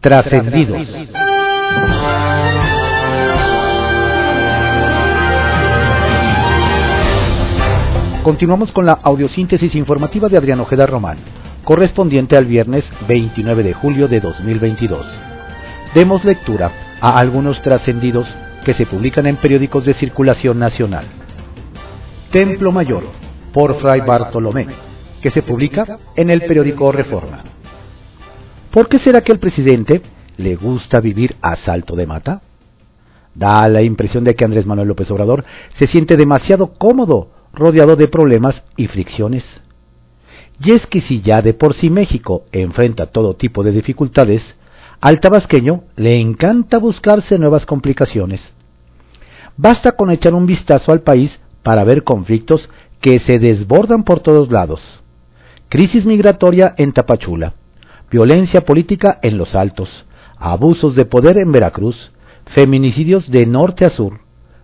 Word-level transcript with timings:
Trascendidos. 0.00 0.88
Continuamos 8.22 8.72
con 8.72 8.86
la 8.86 8.94
audiosíntesis 8.94 9.74
informativa 9.74 10.30
de 10.30 10.38
Adrián 10.38 10.60
Ojeda 10.60 10.86
Román, 10.86 11.18
correspondiente 11.64 12.38
al 12.38 12.46
viernes 12.46 12.90
29 13.08 13.62
de 13.62 13.74
julio 13.74 14.08
de 14.08 14.20
2022. 14.20 15.06
Demos 15.92 16.24
lectura 16.24 16.72
a 17.02 17.18
algunos 17.18 17.60
trascendidos 17.60 18.26
que 18.64 18.72
se 18.72 18.86
publican 18.86 19.26
en 19.26 19.36
periódicos 19.36 19.84
de 19.84 19.92
circulación 19.92 20.58
nacional. 20.58 21.04
Templo 22.30 22.72
Mayor, 22.72 23.04
por 23.52 23.74
Fray 23.78 24.00
Bartolomé, 24.00 24.66
que 25.20 25.30
se 25.30 25.42
publica 25.42 25.98
en 26.16 26.30
el 26.30 26.40
periódico 26.42 26.90
Reforma. 26.90 27.59
¿Por 28.70 28.88
qué 28.88 28.98
será 28.98 29.20
que 29.20 29.32
al 29.32 29.40
presidente 29.40 30.02
le 30.36 30.54
gusta 30.54 31.00
vivir 31.00 31.34
a 31.42 31.56
salto 31.56 31.96
de 31.96 32.06
mata? 32.06 32.42
Da 33.34 33.68
la 33.68 33.82
impresión 33.82 34.22
de 34.22 34.34
que 34.34 34.44
Andrés 34.44 34.66
Manuel 34.66 34.88
López 34.88 35.10
Obrador 35.10 35.44
se 35.74 35.86
siente 35.86 36.16
demasiado 36.16 36.74
cómodo 36.74 37.30
rodeado 37.52 37.96
de 37.96 38.06
problemas 38.06 38.64
y 38.76 38.86
fricciones. 38.86 39.60
Y 40.62 40.72
es 40.72 40.86
que 40.86 41.00
si 41.00 41.20
ya 41.20 41.42
de 41.42 41.54
por 41.54 41.74
sí 41.74 41.90
México 41.90 42.44
enfrenta 42.52 43.06
todo 43.06 43.34
tipo 43.34 43.64
de 43.64 43.72
dificultades, 43.72 44.54
al 45.00 45.18
tabasqueño 45.18 45.84
le 45.96 46.20
encanta 46.20 46.78
buscarse 46.78 47.38
nuevas 47.38 47.66
complicaciones. 47.66 48.54
Basta 49.56 49.92
con 49.92 50.10
echar 50.10 50.34
un 50.34 50.46
vistazo 50.46 50.92
al 50.92 51.00
país 51.00 51.40
para 51.62 51.82
ver 51.84 52.04
conflictos 52.04 52.68
que 53.00 53.18
se 53.18 53.38
desbordan 53.38 54.04
por 54.04 54.20
todos 54.20 54.52
lados. 54.52 55.02
Crisis 55.68 56.04
migratoria 56.04 56.74
en 56.76 56.92
Tapachula, 56.92 57.54
violencia 58.10 58.62
política 58.62 59.18
en 59.22 59.38
Los 59.38 59.54
Altos, 59.54 60.04
abusos 60.36 60.94
de 60.94 61.04
poder 61.04 61.38
en 61.38 61.52
Veracruz, 61.52 62.12
feminicidios 62.46 63.30
de 63.30 63.46
norte 63.46 63.84
a 63.84 63.90
sur, 63.90 64.20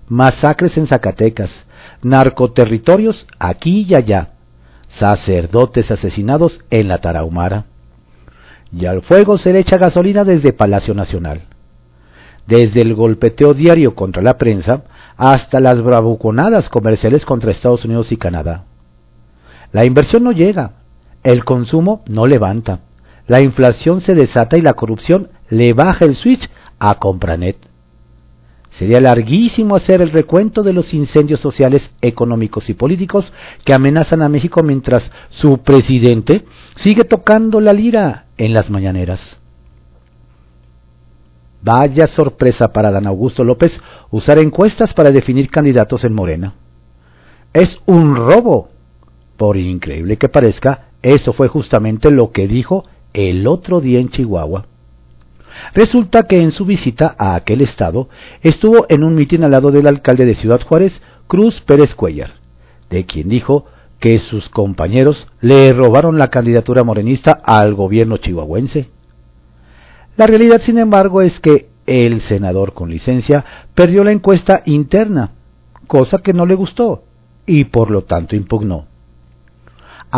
masacres 0.08 0.76
en 0.76 0.86
Zacatecas, 0.86 1.64
narcoterritorios 2.02 3.26
aquí 3.38 3.86
y 3.88 3.94
allá, 3.94 4.30
sacerdotes 4.88 5.90
asesinados 5.90 6.60
en 6.70 6.88
la 6.88 6.98
Tarahumara. 6.98 7.66
Y 8.72 8.86
al 8.86 9.02
fuego 9.02 9.38
se 9.38 9.52
le 9.52 9.60
echa 9.60 9.78
gasolina 9.78 10.24
desde 10.24 10.52
Palacio 10.52 10.94
Nacional. 10.94 11.42
Desde 12.46 12.80
el 12.80 12.94
golpeteo 12.94 13.54
diario 13.54 13.94
contra 13.94 14.22
la 14.22 14.38
prensa 14.38 14.84
hasta 15.16 15.60
las 15.60 15.82
bravuconadas 15.82 16.68
comerciales 16.68 17.24
contra 17.24 17.50
Estados 17.50 17.84
Unidos 17.84 18.12
y 18.12 18.16
Canadá. 18.16 18.64
La 19.72 19.84
inversión 19.84 20.24
no 20.24 20.32
llega, 20.32 20.72
el 21.22 21.44
consumo 21.44 22.04
no 22.08 22.26
levanta, 22.26 22.80
la 23.26 23.40
inflación 23.40 24.00
se 24.00 24.14
desata 24.14 24.56
y 24.56 24.60
la 24.60 24.74
corrupción 24.74 25.28
le 25.48 25.72
baja 25.72 26.04
el 26.04 26.14
switch 26.14 26.48
a 26.78 26.94
Compranet. 26.96 27.56
Sería 28.70 29.00
larguísimo 29.00 29.74
hacer 29.74 30.02
el 30.02 30.10
recuento 30.10 30.62
de 30.62 30.74
los 30.74 30.92
incendios 30.92 31.40
sociales, 31.40 31.90
económicos 32.02 32.68
y 32.68 32.74
políticos 32.74 33.32
que 33.64 33.72
amenazan 33.72 34.20
a 34.20 34.28
México 34.28 34.62
mientras 34.62 35.10
su 35.30 35.58
presidente 35.58 36.44
sigue 36.74 37.04
tocando 37.04 37.60
la 37.60 37.72
lira 37.72 38.26
en 38.36 38.52
las 38.52 38.70
mañaneras. 38.70 39.40
Vaya 41.62 42.06
sorpresa 42.06 42.70
para 42.72 42.90
Dan 42.90 43.06
Augusto 43.06 43.42
López 43.42 43.80
usar 44.10 44.38
encuestas 44.38 44.92
para 44.92 45.10
definir 45.10 45.50
candidatos 45.50 46.04
en 46.04 46.12
Morena. 46.12 46.54
Es 47.52 47.80
un 47.86 48.14
robo. 48.14 48.68
Por 49.38 49.56
increíble 49.56 50.16
que 50.16 50.28
parezca, 50.28 50.88
eso 51.02 51.32
fue 51.32 51.48
justamente 51.48 52.10
lo 52.10 52.30
que 52.30 52.46
dijo 52.46 52.84
el 53.16 53.46
otro 53.46 53.80
día 53.80 53.98
en 53.98 54.10
Chihuahua. 54.10 54.66
Resulta 55.72 56.26
que 56.26 56.42
en 56.42 56.50
su 56.50 56.66
visita 56.66 57.16
a 57.18 57.34
aquel 57.34 57.62
estado 57.62 58.10
estuvo 58.42 58.84
en 58.90 59.02
un 59.02 59.14
mitin 59.14 59.42
al 59.42 59.52
lado 59.52 59.72
del 59.72 59.86
alcalde 59.86 60.26
de 60.26 60.34
Ciudad 60.34 60.60
Juárez, 60.60 61.00
Cruz 61.26 61.62
Pérez 61.62 61.94
Cuellar, 61.94 62.34
de 62.90 63.06
quien 63.06 63.28
dijo 63.30 63.64
que 63.98 64.18
sus 64.18 64.50
compañeros 64.50 65.28
le 65.40 65.72
robaron 65.72 66.18
la 66.18 66.28
candidatura 66.28 66.84
morenista 66.84 67.32
al 67.32 67.74
gobierno 67.74 68.18
chihuahuense. 68.18 68.90
La 70.18 70.26
realidad, 70.26 70.60
sin 70.60 70.76
embargo, 70.76 71.22
es 71.22 71.40
que 71.40 71.70
el 71.86 72.20
senador 72.20 72.74
con 72.74 72.90
licencia 72.90 73.44
perdió 73.74 74.04
la 74.04 74.12
encuesta 74.12 74.62
interna, 74.66 75.32
cosa 75.86 76.18
que 76.18 76.34
no 76.34 76.44
le 76.44 76.54
gustó, 76.54 77.04
y 77.46 77.64
por 77.64 77.90
lo 77.90 78.02
tanto 78.02 78.36
impugnó 78.36 78.86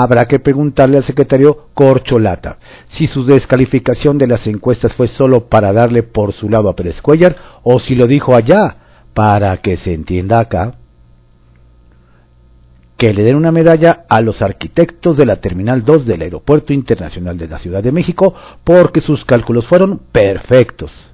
habrá 0.03 0.27
que 0.27 0.39
preguntarle 0.39 0.97
al 0.97 1.03
secretario 1.03 1.71
Corcholata 1.75 2.59
si 2.87 3.09
su 3.09 3.25
descalificación 3.25 4.17
de 4.17 4.29
las 4.29 4.47
encuestas 4.47 4.95
fue 4.95 5.09
solo 5.09 5.49
para 5.49 5.73
darle 5.73 6.05
por 6.05 6.33
su 6.33 6.49
lado 6.49 6.69
a 6.69 6.77
Pérez 6.77 7.03
Cuellar 7.03 7.37
o 7.65 7.81
si 7.81 7.97
lo 7.97 8.07
dijo 8.07 8.37
allá 8.37 8.77
para 9.13 9.57
que 9.57 9.77
se 9.77 9.95
entienda 9.95 10.39
acá. 10.39 10.79
Que 12.97 13.13
le 13.13 13.25
den 13.25 13.37
una 13.37 13.53
medalla 13.53 14.05
a 14.09 14.21
los 14.21 14.43
arquitectos 14.43 15.17
de 15.17 15.27
la 15.27 15.37
Terminal 15.37 15.85
2 15.85 16.07
del 16.07 16.23
Aeropuerto 16.23 16.73
Internacional 16.73 17.37
de 17.37 17.49
la 17.49 17.59
Ciudad 17.59 17.83
de 17.83 17.93
México 17.93 18.35
porque 18.63 19.01
sus 19.01 19.25
cálculos 19.25 19.67
fueron 19.67 19.99
perfectos. 20.13 21.13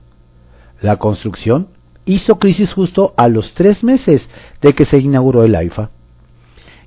La 0.80 0.96
construcción 0.96 1.68
hizo 2.04 2.38
crisis 2.38 2.74
justo 2.74 3.14
a 3.16 3.28
los 3.28 3.54
tres 3.54 3.82
meses 3.82 4.28
de 4.60 4.74
que 4.74 4.84
se 4.84 4.98
inauguró 4.98 5.42
el 5.44 5.54
AIFA. 5.54 5.90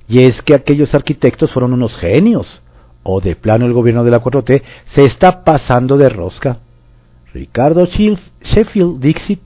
Y 0.08 0.22
es 0.22 0.42
que 0.42 0.54
aquellos 0.54 0.94
arquitectos 0.94 1.52
fueron 1.52 1.72
unos 1.72 1.96
genios. 1.96 2.62
O 3.02 3.20
de 3.20 3.36
plano 3.36 3.66
el 3.66 3.72
gobierno 3.72 4.04
de 4.04 4.10
la 4.10 4.22
4T 4.22 4.62
se 4.84 5.04
está 5.04 5.44
pasando 5.44 5.96
de 5.96 6.08
rosca. 6.08 6.58
Ricardo 7.32 7.84
Sheffield 7.84 8.98
Dixit 8.98 9.40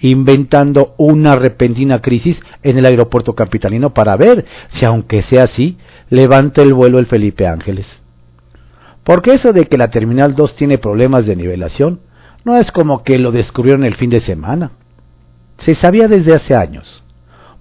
inventando 0.00 0.94
una 0.98 1.36
repentina 1.36 2.00
crisis 2.00 2.42
en 2.62 2.78
el 2.78 2.86
aeropuerto 2.86 3.34
capitalino 3.34 3.94
para 3.94 4.16
ver 4.16 4.44
si 4.68 4.84
aunque 4.84 5.22
sea 5.22 5.44
así, 5.44 5.78
levanta 6.10 6.62
el 6.62 6.74
vuelo 6.74 6.98
el 6.98 7.06
Felipe 7.06 7.46
Ángeles. 7.46 8.02
Porque 9.04 9.32
eso 9.32 9.52
de 9.52 9.66
que 9.66 9.78
la 9.78 9.88
Terminal 9.88 10.34
2 10.34 10.54
tiene 10.56 10.78
problemas 10.78 11.26
de 11.26 11.36
nivelación 11.36 12.00
no 12.44 12.56
es 12.56 12.70
como 12.70 13.02
que 13.02 13.18
lo 13.18 13.32
descubrieron 13.32 13.84
el 13.84 13.94
fin 13.94 14.10
de 14.10 14.20
semana. 14.20 14.72
Se 15.58 15.74
sabía 15.74 16.08
desde 16.08 16.34
hace 16.34 16.54
años. 16.54 17.02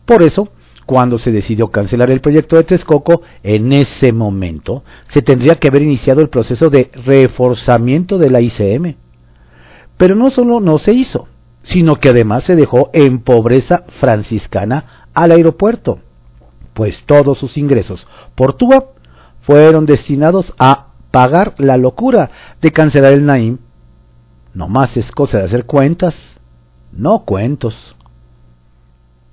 Por 0.06 0.22
eso, 0.22 0.50
cuando 0.86 1.18
se 1.18 1.32
decidió 1.32 1.70
cancelar 1.70 2.12
el 2.12 2.22
proyecto 2.22 2.56
de 2.56 2.64
Texcoco, 2.64 3.22
en 3.44 3.74
ese 3.74 4.12
momento 4.12 4.84
se 5.10 5.22
tendría 5.22 5.56
que 5.56 5.68
haber 5.68 5.82
iniciado 5.82 6.22
el 6.22 6.30
proceso 6.30 6.70
de 6.70 6.92
reforzamiento 7.06 8.18
de 8.18 8.30
la 8.30 8.42
ICM. 8.42 8.96
Pero 9.98 10.16
no 10.16 10.30
solo 10.30 10.60
no 10.60 10.78
se 10.78 10.94
hizo, 10.94 11.28
sino 11.64 11.96
que 11.96 12.10
además 12.10 12.44
se 12.44 12.56
dejó 12.56 12.90
en 12.94 13.20
pobreza 13.20 13.86
franciscana 14.00 15.08
al 15.14 15.32
aeropuerto, 15.32 16.00
pues 16.74 17.04
todos 17.06 17.38
sus 17.38 17.58
ingresos 17.58 18.08
por 18.36 18.54
tuba 18.54 18.90
fueron 19.42 19.86
destinados 19.86 20.54
a 20.60 20.88
pagar 21.12 21.56
la 21.58 21.78
locura 21.78 22.30
de 22.62 22.72
cancelar 22.72 23.14
el 23.14 23.26
Naim. 23.26 23.58
No 24.54 24.68
más 24.68 24.98
es 24.98 25.12
cosa 25.12 25.40
de 25.40 25.46
hacer 25.46 25.66
cuentas, 25.66 26.40
no 26.92 27.24
cuentos. 27.26 27.95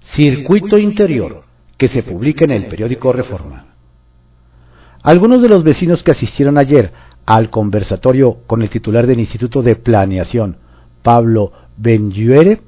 Circuito 0.02 0.78
Interior, 0.78 1.44
que 1.76 1.88
se 1.88 2.02
publica 2.02 2.44
en 2.44 2.52
el 2.52 2.66
periódico 2.66 3.12
Reforma. 3.12 3.66
Algunos 5.02 5.42
de 5.42 5.48
los 5.48 5.64
vecinos 5.64 6.02
que 6.02 6.12
asistieron 6.12 6.58
ayer 6.58 6.92
al 7.26 7.50
conversatorio 7.50 8.38
con 8.46 8.62
el 8.62 8.70
titular 8.70 9.06
del 9.06 9.20
Instituto 9.20 9.62
de 9.62 9.76
Planeación, 9.76 10.58
Pablo 11.02 11.52
Benjuere, 11.76 12.60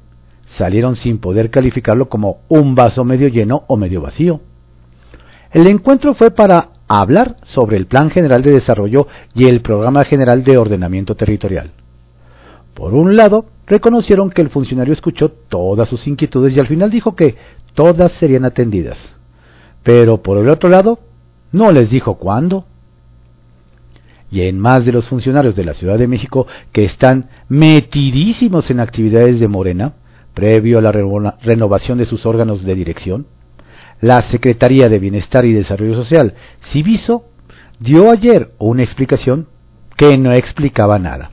salieron 0.47 0.97
sin 0.97 1.19
poder 1.19 1.50
calificarlo 1.50 2.09
como 2.09 2.41
un 2.49 2.75
vaso 2.75 3.05
medio 3.05 3.28
lleno 3.28 3.65
o 3.69 3.77
medio 3.77 4.00
vacío. 4.00 4.41
El 5.53 5.67
encuentro 5.67 6.15
fue 6.15 6.31
para 6.31 6.71
hablar 6.89 7.37
sobre 7.44 7.77
el 7.77 7.87
Plan 7.87 8.11
General 8.11 8.43
de 8.43 8.53
Desarrollo 8.53 9.06
y 9.34 9.47
el 9.47 9.61
Programa 9.61 10.05
General 10.05 10.43
de 10.43 10.59
Ordenamiento 10.59 11.15
Territorial. 11.15 11.71
Por 12.75 12.94
un 12.94 13.17
lado, 13.17 13.47
reconocieron 13.66 14.31
que 14.31 14.43
el 14.43 14.50
funcionario 14.50 14.93
escuchó 14.93 15.31
todas 15.31 15.88
sus 15.88 16.06
inquietudes 16.06 16.56
y 16.56 16.61
al 16.61 16.66
final 16.66 16.90
dijo 16.90 17.14
que 17.14 17.37
todas 17.75 18.12
serían 18.12 18.44
atendidas. 18.44 19.14
Pero 19.82 20.22
por 20.22 20.38
el 20.38 20.49
otro 20.49 20.69
lado, 20.69 21.00
no 21.52 21.72
les 21.72 21.90
dijo 21.90 22.16
cuándo. 22.16 22.66
Y 24.31 24.43
en 24.43 24.58
más 24.58 24.84
de 24.84 24.93
los 24.93 25.08
funcionarios 25.08 25.55
de 25.55 25.64
la 25.64 25.75
Ciudad 25.75 25.99
de 25.99 26.08
México 26.08 26.46
que 26.72 26.84
están 26.84 27.31
metidísimos 27.49 28.70
en 28.70 28.81
actividades 28.81 29.38
de 29.38 29.49
Morena, 29.49 29.94
previo 30.34 30.78
a 30.78 30.82
la 30.82 30.90
renovación 30.90 31.99
de 31.99 32.06
sus 32.06 32.26
órganos 32.26 32.64
de 32.64 32.75
dirección, 32.75 33.26
la 34.00 34.20
Secretaría 34.22 34.88
de 34.88 34.99
Bienestar 34.99 35.44
y 35.44 35.52
Desarrollo 35.52 35.94
Social, 35.94 36.34
Civiso, 36.60 37.26
dio 37.78 38.10
ayer 38.10 38.52
una 38.58 38.82
explicación 38.82 39.46
que 39.96 40.19
no 40.19 40.32
explicaba 40.32 40.99
nada. 40.99 41.31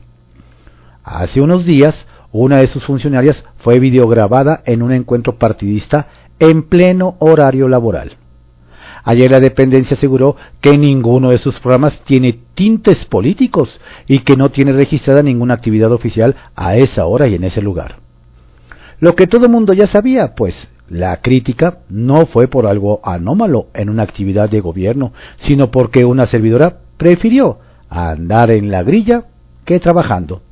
Hace 1.02 1.40
unos 1.40 1.64
días, 1.64 2.06
una 2.32 2.58
de 2.58 2.66
sus 2.66 2.84
funcionarias 2.84 3.44
fue 3.58 3.78
videograbada 3.78 4.62
en 4.64 4.82
un 4.82 4.92
encuentro 4.92 5.36
partidista 5.38 6.08
en 6.38 6.64
pleno 6.64 7.16
horario 7.20 7.68
laboral. 7.68 8.16
Ayer 9.04 9.30
la 9.30 9.40
dependencia 9.40 9.96
aseguró 9.96 10.36
que 10.60 10.78
ninguno 10.78 11.30
de 11.30 11.38
sus 11.38 11.58
programas 11.58 12.02
tiene 12.02 12.38
tintes 12.54 13.04
políticos 13.04 13.80
y 14.06 14.20
que 14.20 14.36
no 14.36 14.50
tiene 14.50 14.72
registrada 14.72 15.22
ninguna 15.22 15.54
actividad 15.54 15.92
oficial 15.92 16.36
a 16.54 16.76
esa 16.76 17.06
hora 17.06 17.26
y 17.26 17.34
en 17.34 17.44
ese 17.44 17.62
lugar. 17.62 17.96
Lo 19.00 19.16
que 19.16 19.26
todo 19.26 19.48
mundo 19.48 19.72
ya 19.72 19.88
sabía, 19.88 20.34
pues 20.36 20.68
la 20.88 21.20
crítica 21.20 21.78
no 21.88 22.26
fue 22.26 22.46
por 22.46 22.66
algo 22.66 23.00
anómalo 23.02 23.66
en 23.74 23.90
una 23.90 24.04
actividad 24.04 24.48
de 24.48 24.60
gobierno, 24.60 25.12
sino 25.38 25.70
porque 25.70 26.04
una 26.04 26.26
servidora 26.26 26.78
prefirió 26.96 27.58
andar 27.88 28.50
en 28.52 28.70
la 28.70 28.84
grilla 28.84 29.24
que 29.64 29.80
trabajando. 29.80 30.42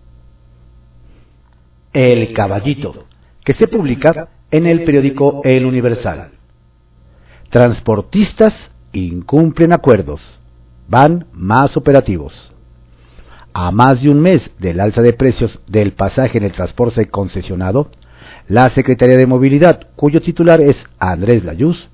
El 1.93 2.33
Caballito, 2.33 3.07
que 3.45 3.53
se 3.53 3.67
publica 3.67 4.29
en 4.51 4.67
el 4.67 4.85
periódico 4.85 5.41
El 5.45 5.67
Universal. 5.67 6.31
Transportistas 7.49 8.71
incumplen 8.93 9.73
acuerdos, 9.73 10.39
van 10.89 11.27
más 11.33 11.77
operativos. 11.77 12.53
A 13.53 13.73
más 13.73 14.03
de 14.03 14.11
un 14.11 14.21
mes 14.21 14.53
del 14.59 14.79
alza 14.79 15.03
de 15.03 15.13
precios 15.13 15.61
del 15.67 15.93
pasaje 15.93 16.39
en 16.39 16.45
el 16.45 16.53
transporte 16.53 17.09
concesionado, 17.09 17.91
la 18.47 18.69
Secretaría 18.71 19.17
de 19.17 19.27
Movilidad, 19.27 19.89
cuyo 19.97 20.21
titular 20.21 20.61
es 20.61 20.87
Andrés 21.01 21.45
Layuz, 21.45 21.89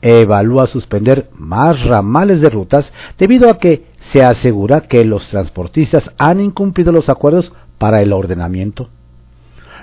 evalúa 0.00 0.66
suspender 0.66 1.28
más 1.34 1.84
ramales 1.84 2.40
de 2.40 2.50
rutas 2.50 2.92
debido 3.18 3.50
a 3.50 3.58
que 3.58 3.86
se 4.00 4.22
asegura 4.22 4.82
que 4.82 5.04
los 5.04 5.28
transportistas 5.28 6.10
han 6.18 6.40
incumplido 6.40 6.92
los 6.92 7.10
acuerdos 7.10 7.52
para 7.78 8.00
el 8.00 8.12
ordenamiento. 8.12 8.88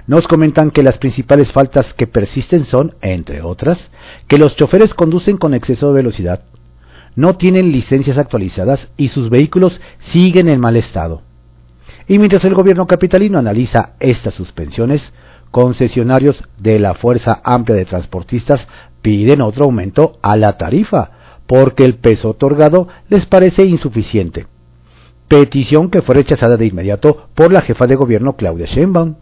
Nos 0.07 0.27
comentan 0.27 0.71
que 0.71 0.83
las 0.83 0.97
principales 0.97 1.51
faltas 1.51 1.93
que 1.93 2.07
persisten 2.07 2.65
son, 2.65 2.95
entre 3.01 3.41
otras, 3.41 3.91
que 4.27 4.37
los 4.37 4.55
choferes 4.55 4.93
conducen 4.93 5.37
con 5.37 5.53
exceso 5.53 5.87
de 5.87 5.93
velocidad, 5.93 6.43
no 7.15 7.35
tienen 7.35 7.71
licencias 7.71 8.17
actualizadas 8.17 8.91
y 8.97 9.09
sus 9.09 9.29
vehículos 9.29 9.81
siguen 9.99 10.47
en 10.47 10.59
mal 10.59 10.77
estado. 10.77 11.21
Y 12.07 12.17
mientras 12.17 12.45
el 12.45 12.53
gobierno 12.53 12.87
capitalino 12.87 13.37
analiza 13.37 13.93
estas 13.99 14.33
suspensiones, 14.33 15.13
concesionarios 15.51 16.43
de 16.57 16.79
la 16.79 16.93
Fuerza 16.93 17.41
Amplia 17.43 17.75
de 17.75 17.85
Transportistas 17.85 18.67
piden 19.01 19.41
otro 19.41 19.65
aumento 19.65 20.13
a 20.21 20.37
la 20.37 20.57
tarifa, 20.57 21.11
porque 21.47 21.83
el 21.83 21.95
peso 21.95 22.29
otorgado 22.29 22.87
les 23.09 23.25
parece 23.25 23.65
insuficiente. 23.65 24.47
Petición 25.27 25.89
que 25.89 26.01
fue 26.01 26.15
rechazada 26.15 26.57
de 26.57 26.65
inmediato 26.65 27.27
por 27.35 27.51
la 27.51 27.61
jefa 27.61 27.87
de 27.87 27.95
gobierno 27.95 28.35
Claudia 28.35 28.65
Sheinbaum 28.65 29.15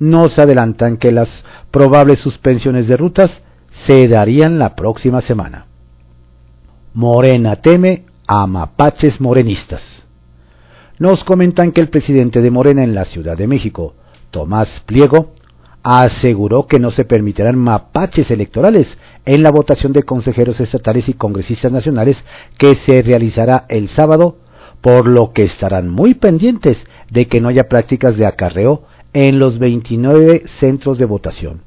no 0.00 0.28
se 0.28 0.42
adelantan 0.42 0.96
que 0.96 1.12
las 1.12 1.44
probables 1.70 2.18
suspensiones 2.18 2.88
de 2.88 2.96
rutas 2.96 3.42
se 3.70 4.08
darían 4.08 4.58
la 4.58 4.74
próxima 4.74 5.20
semana. 5.20 5.66
Morena 6.94 7.56
teme 7.56 8.06
a 8.26 8.46
mapaches 8.46 9.20
morenistas. 9.20 10.06
Nos 10.98 11.22
comentan 11.22 11.70
que 11.70 11.80
el 11.80 11.88
presidente 11.88 12.40
de 12.40 12.50
Morena 12.50 12.82
en 12.82 12.94
la 12.94 13.04
Ciudad 13.04 13.36
de 13.36 13.46
México, 13.46 13.94
Tomás 14.30 14.80
Pliego, 14.80 15.32
aseguró 15.82 16.66
que 16.66 16.78
no 16.78 16.90
se 16.90 17.04
permitirán 17.04 17.56
mapaches 17.58 18.30
electorales 18.30 18.98
en 19.24 19.42
la 19.42 19.50
votación 19.50 19.92
de 19.92 20.02
consejeros 20.02 20.60
estatales 20.60 21.08
y 21.08 21.14
congresistas 21.14 21.72
nacionales 21.72 22.24
que 22.58 22.74
se 22.74 23.02
realizará 23.02 23.64
el 23.68 23.88
sábado, 23.88 24.38
por 24.80 25.06
lo 25.06 25.32
que 25.32 25.42
estarán 25.42 25.88
muy 25.88 26.14
pendientes 26.14 26.86
de 27.10 27.28
que 27.28 27.40
no 27.40 27.48
haya 27.48 27.68
prácticas 27.68 28.16
de 28.16 28.26
acarreo 28.26 28.84
en 29.12 29.38
los 29.38 29.58
29 29.58 30.44
centros 30.46 30.98
de 30.98 31.04
votación. 31.04 31.62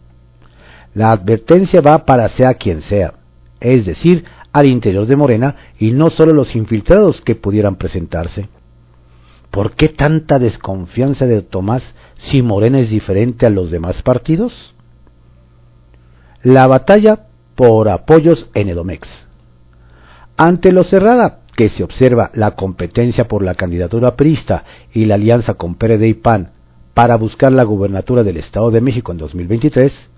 La 0.94 1.12
advertencia 1.12 1.82
va 1.82 2.06
para 2.06 2.30
sea 2.30 2.54
quien 2.54 2.82
sea, 2.82 3.16
es 3.60 3.86
decir, 3.86 4.26
al 4.52 4.68
interior 4.68 5.08
de 5.08 5.16
Morena 5.16 5.56
y 5.80 5.92
no 5.92 6.10
solo 6.10 6.34
los 6.34 6.56
infiltrados 6.56 7.22
que 7.22 7.36
pudieran 7.36 7.76
presentarse. 7.76 8.48
¿Por 9.50 9.74
qué 9.74 9.90
tanta 9.90 10.40
desconfianza 10.40 11.26
de 11.26 11.42
Tomás 11.42 11.96
si 12.14 12.42
Morena 12.42 12.80
es 12.80 12.90
diferente 12.90 13.46
a 13.46 13.50
los 13.50 13.72
demás 13.72 14.02
partidos? 14.02 14.74
La 16.44 16.68
batalla 16.68 17.28
por 17.56 17.90
apoyos 17.90 18.50
en 18.54 18.70
Edomex. 18.70 19.28
Ante 20.38 20.72
lo 20.72 20.84
cerrada 20.84 21.42
que 21.56 21.70
se 21.70 21.84
observa 21.84 22.32
la 22.34 22.52
competencia 22.52 23.28
por 23.28 23.44
la 23.44 23.54
candidatura 23.54 24.16
prista 24.16 24.64
y 24.92 25.06
la 25.06 25.16
alianza 25.16 25.54
con 25.54 25.76
PRD 25.76 26.08
y 26.08 26.14
PAN 26.16 26.52
para 26.94 27.16
buscar 27.16 27.52
la 27.52 27.64
gubernatura 27.64 28.24
del 28.24 28.38
Estado 28.38 28.72
de 28.72 28.82
México 28.82 29.12
en 29.12 29.18
2023, 29.18 30.10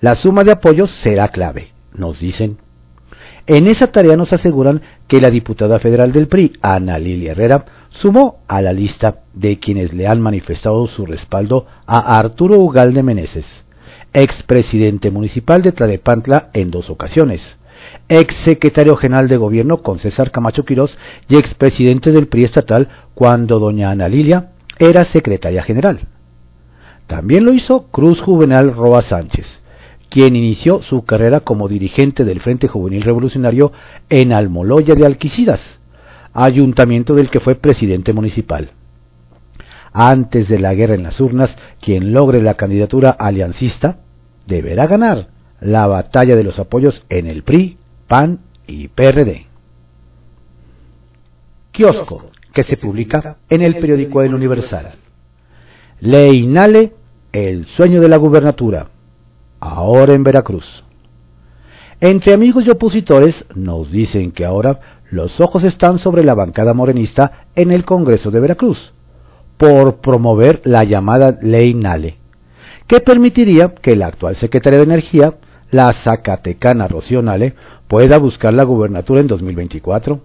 la 0.00 0.16
suma 0.16 0.44
de 0.44 0.52
apoyos 0.52 0.90
será 0.90 1.28
clave, 1.28 1.72
nos 1.92 2.20
dicen. 2.20 2.58
En 3.46 3.66
esa 3.66 3.86
tarea 3.86 4.16
nos 4.16 4.32
aseguran 4.32 4.82
que 5.06 5.20
la 5.20 5.30
diputada 5.30 5.78
federal 5.78 6.12
del 6.12 6.28
PRI, 6.28 6.52
Ana 6.60 6.98
Lilia 6.98 7.32
Herrera, 7.32 7.64
sumó 7.88 8.40
a 8.46 8.60
la 8.60 8.72
lista 8.72 9.20
de 9.32 9.58
quienes 9.58 9.94
le 9.94 10.06
han 10.06 10.20
manifestado 10.20 10.86
su 10.86 11.06
respaldo 11.06 11.66
a 11.86 12.18
Arturo 12.18 12.58
Ugalde 12.58 13.02
Meneses, 13.02 13.64
expresidente 14.12 15.10
municipal 15.10 15.62
de 15.62 15.72
Tladepantla 15.72 16.50
en 16.52 16.70
dos 16.70 16.90
ocasiones, 16.90 17.56
ex 18.08 18.34
secretario 18.34 18.96
general 18.96 19.28
de 19.28 19.38
gobierno 19.38 19.78
con 19.78 19.98
César 19.98 20.30
Camacho 20.30 20.64
Quirós 20.64 20.98
y 21.28 21.36
expresidente 21.36 22.12
del 22.12 22.26
PRI 22.26 22.44
estatal 22.44 22.88
cuando 23.14 23.58
doña 23.58 23.90
Ana 23.90 24.08
Lilia 24.08 24.50
era 24.78 25.04
secretaria 25.04 25.62
general. 25.62 26.00
También 27.06 27.44
lo 27.44 27.52
hizo 27.52 27.84
Cruz 27.84 28.20
Juvenal 28.20 28.74
Roa 28.74 29.02
Sánchez, 29.02 29.60
quien 30.08 30.36
inició 30.36 30.82
su 30.82 31.04
carrera 31.04 31.40
como 31.40 31.68
dirigente 31.68 32.24
del 32.24 32.40
Frente 32.40 32.68
Juvenil 32.68 33.02
Revolucionario 33.02 33.72
en 34.08 34.32
Almoloya 34.32 34.94
de 34.94 35.06
Alquicidas, 35.06 35.80
ayuntamiento 36.32 37.14
del 37.14 37.30
que 37.30 37.40
fue 37.40 37.54
presidente 37.54 38.12
municipal. 38.12 38.72
Antes 39.92 40.48
de 40.48 40.58
la 40.58 40.74
guerra 40.74 40.94
en 40.94 41.02
las 41.02 41.20
urnas, 41.20 41.56
quien 41.80 42.12
logre 42.12 42.42
la 42.42 42.54
candidatura 42.54 43.10
aliancista 43.10 44.00
deberá 44.46 44.86
ganar 44.86 45.28
la 45.60 45.86
batalla 45.86 46.36
de 46.36 46.44
los 46.44 46.58
apoyos 46.58 47.04
en 47.08 47.26
el 47.26 47.42
PRI, 47.42 47.78
PAN 48.06 48.40
y 48.66 48.88
PRD. 48.88 49.46
Kiosco 51.72 52.30
que 52.52 52.62
se 52.62 52.76
publica 52.76 53.38
en 53.48 53.62
el 53.62 53.78
periódico 53.78 54.22
El 54.22 54.34
Universal. 54.34 54.94
Ley 56.00 56.46
Nale, 56.46 56.94
el 57.32 57.66
sueño 57.66 58.00
de 58.00 58.08
la 58.08 58.16
gubernatura, 58.16 58.88
ahora 59.60 60.14
en 60.14 60.22
Veracruz. 60.22 60.84
Entre 62.00 62.32
amigos 62.32 62.64
y 62.64 62.70
opositores 62.70 63.44
nos 63.54 63.90
dicen 63.90 64.30
que 64.30 64.44
ahora 64.44 64.80
los 65.10 65.40
ojos 65.40 65.64
están 65.64 65.98
sobre 65.98 66.22
la 66.22 66.34
bancada 66.34 66.74
morenista 66.74 67.46
en 67.56 67.72
el 67.72 67.84
Congreso 67.84 68.30
de 68.30 68.40
Veracruz, 68.40 68.92
por 69.56 69.96
promover 69.96 70.60
la 70.64 70.84
llamada 70.84 71.36
Ley 71.42 71.74
Nale, 71.74 72.18
que 72.86 73.00
permitiría 73.00 73.74
que 73.74 73.96
la 73.96 74.06
actual 74.06 74.36
secretaria 74.36 74.78
de 74.78 74.84
Energía, 74.84 75.34
la 75.70 75.92
zacatecana 75.92 76.86
Rocío 76.86 77.22
Nale, 77.22 77.54
pueda 77.88 78.18
buscar 78.18 78.54
la 78.54 78.62
gubernatura 78.62 79.20
en 79.20 79.26
2024. 79.26 80.20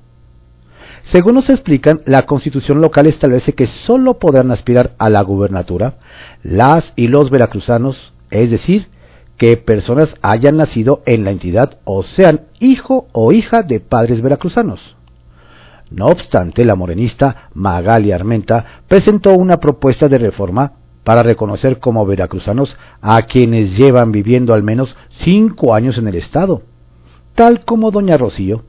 Según 1.04 1.36
nos 1.36 1.50
explican, 1.50 2.02
la 2.06 2.26
constitución 2.26 2.82
local 2.82 3.06
establece 3.06 3.54
que 3.54 3.68
solo 3.68 4.18
podrán 4.20 4.52
aspirar 4.52 4.94
a 4.98 5.10
la 5.10 5.22
gubernatura 5.22 5.98
las 6.42 6.94
y 6.96 7.08
los 7.08 7.30
veracruzanos, 7.30 8.14
es 8.32 8.50
decir, 8.50 8.88
que 9.38 9.58
personas 9.58 10.16
hayan 10.22 10.56
nacido 10.56 11.04
en 11.06 11.26
la 11.26 11.32
entidad 11.32 11.78
o 11.84 12.04
sean 12.04 12.48
hijo 12.60 13.08
o 13.12 13.34
hija 13.34 13.64
de 13.64 13.82
padres 13.82 14.22
veracruzanos. 14.22 14.96
No 15.92 16.08
obstante, 16.08 16.64
la 16.66 16.76
morenista 16.76 17.50
Magali 17.54 18.12
Armenta 18.12 18.66
presentó 18.88 19.34
una 19.34 19.60
propuesta 19.60 20.08
de 20.08 20.18
reforma 20.18 20.74
para 21.04 21.22
reconocer 21.22 21.80
como 21.80 22.06
veracruzanos 22.06 22.78
a 23.02 23.22
quienes 23.24 23.78
llevan 23.78 24.14
viviendo 24.14 24.54
al 24.54 24.64
menos 24.64 24.96
cinco 25.10 25.76
años 25.76 25.98
en 25.98 26.08
el 26.08 26.16
Estado, 26.16 26.64
tal 27.36 27.66
como 27.66 27.92
doña 27.92 28.18
Rocío, 28.18 28.64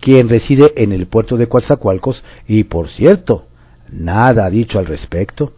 quien 0.00 0.28
reside 0.28 0.72
en 0.82 0.92
el 0.92 1.06
puerto 1.06 1.36
de 1.36 1.46
Coatzacoalcos 1.46 2.24
y, 2.48 2.64
por 2.64 2.88
cierto, 2.88 3.46
nada 3.92 4.46
ha 4.46 4.50
dicho 4.50 4.78
al 4.78 4.86
respecto. 4.86 5.52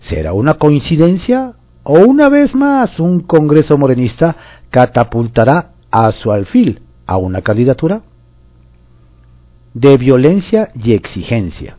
¿Será 0.00 0.32
una 0.32 0.54
coincidencia 0.54 1.54
o 1.82 1.98
una 1.98 2.28
vez 2.28 2.54
más 2.54 3.00
un 3.00 3.20
Congreso 3.20 3.76
morenista 3.78 4.36
catapultará 4.70 5.72
a 5.90 6.12
su 6.12 6.30
alfil 6.30 6.82
a 7.06 7.16
una 7.16 7.40
candidatura? 7.40 8.02
De 9.72 9.96
violencia 9.96 10.68
y 10.74 10.92
exigencia. 10.92 11.78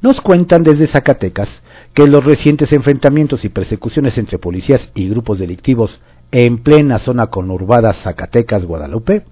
Nos 0.00 0.20
cuentan 0.20 0.62
desde 0.62 0.86
Zacatecas 0.86 1.62
que 1.92 2.06
los 2.06 2.24
recientes 2.24 2.72
enfrentamientos 2.72 3.44
y 3.44 3.48
persecuciones 3.48 4.16
entre 4.18 4.38
policías 4.38 4.90
y 4.94 5.08
grupos 5.08 5.38
delictivos 5.38 6.00
en 6.30 6.58
plena 6.58 6.98
zona 6.98 7.28
conurbada 7.28 7.92
Zacatecas-Guadalupe 7.92 9.24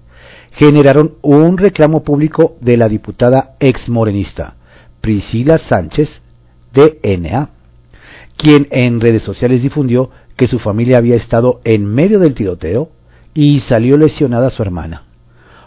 generaron 0.57 1.17
un 1.21 1.55
reclamo 1.55 2.03
público 2.03 2.57
de 2.61 2.77
la 2.77 2.89
diputada 2.89 3.55
ex 3.59 3.89
morenista 3.89 4.55
Priscila 5.01 5.59
Sánchez 5.59 6.23
de 6.73 6.99
NA, 7.19 7.51
quien 8.35 8.67
en 8.71 8.99
redes 8.99 9.21
sociales 9.21 9.61
difundió 9.61 10.09
que 10.35 10.47
su 10.47 10.57
familia 10.57 10.97
había 10.97 11.15
estado 11.15 11.61
en 11.63 11.85
medio 11.85 12.17
del 12.17 12.33
tiroteo 12.33 12.89
y 13.35 13.59
salió 13.59 13.97
lesionada 13.97 14.49
su 14.49 14.63
hermana, 14.63 15.03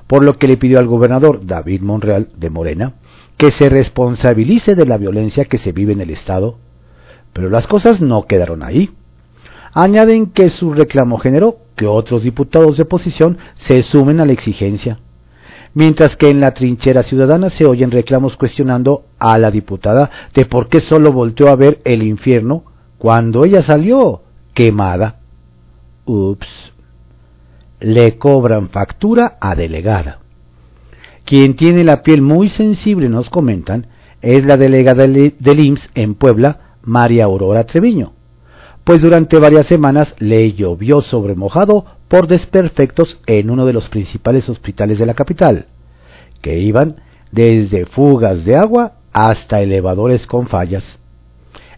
por 0.09 0.25
lo 0.25 0.39
que 0.39 0.49
le 0.49 0.57
pidió 0.57 0.81
al 0.81 0.89
gobernador 0.89 1.47
David 1.47 1.83
Monreal 1.83 2.29
de 2.37 2.51
Morena 2.51 2.95
que 3.37 3.53
se 3.53 3.69
responsabilice 3.69 4.75
de 4.75 4.87
la 4.87 4.99
violencia 4.99 5.45
que 5.45 5.59
se 5.59 5.71
vive 5.71 5.93
en 5.93 6.01
el 6.01 6.11
Estado. 6.11 6.59
Pero 7.33 7.49
las 7.49 7.69
cosas 7.69 8.01
no 8.01 8.27
quedaron 8.27 8.65
ahí. 8.65 8.91
Añaden 9.73 10.27
que 10.27 10.49
su 10.49 10.73
reclamo 10.73 11.19
generó 11.19 11.59
que 11.77 11.87
otros 11.87 12.25
diputados 12.25 12.77
de 12.77 12.83
oposición 12.83 13.39
se 13.55 13.83
sumen 13.83 14.21
a 14.21 14.27
la 14.27 14.33
exigencia, 14.33 14.99
mientras 15.75 16.17
que 16.17 16.29
en 16.29 16.41
la 16.41 16.53
trinchera 16.53 17.03
ciudadana 17.03 17.51
se 17.51 17.65
oyen 17.67 17.91
reclamos 17.91 18.37
cuestionando 18.37 19.05
a 19.19 19.39
la 19.39 19.51
diputada 19.51 20.11
de 20.35 20.45
por 20.45 20.69
qué 20.69 20.81
solo 20.81 21.13
volteó 21.13 21.49
a 21.49 21.57
ver 21.57 21.81
el 21.85 22.03
infierno 22.03 22.65
cuando 22.99 23.45
ella 23.45 23.63
salió 23.63 24.23
quemada. 24.55 25.21
Ups. 26.05 26.73
Le 27.79 28.19
cobran 28.19 28.69
factura 28.69 29.39
a 29.41 29.55
delegada. 29.55 30.19
Quien 31.25 31.55
tiene 31.55 31.85
la 31.85 32.03
piel 32.03 32.21
muy 32.23 32.49
sensible, 32.49 33.09
nos 33.09 33.31
comentan, 33.31 33.87
es 34.21 34.45
la 34.45 34.57
delegada 34.57 35.07
del 35.07 35.61
IMSS 35.61 35.91
en 35.95 36.15
Puebla, 36.15 36.77
María 36.83 37.25
Aurora 37.25 37.65
Treviño, 37.65 38.13
pues 38.91 39.03
durante 39.03 39.39
varias 39.39 39.69
semanas 39.69 40.17
le 40.19 40.53
llovió 40.53 41.01
sobre 41.01 41.37
mojado 41.37 41.87
por 42.09 42.27
desperfectos 42.27 43.21
en 43.27 43.49
uno 43.49 43.65
de 43.65 43.73
los 43.73 43.89
principales 43.89 44.49
hospitales 44.49 44.99
de 44.99 45.07
la 45.07 45.15
capital, 45.15 45.67
que 46.43 46.59
iban 46.59 47.01
desde 47.31 47.87
fugas 47.87 48.45
de 48.45 48.57
agua 48.57 48.95
hasta 49.13 49.61
elevadores 49.61 50.27
con 50.27 50.49
fallas. 50.49 50.99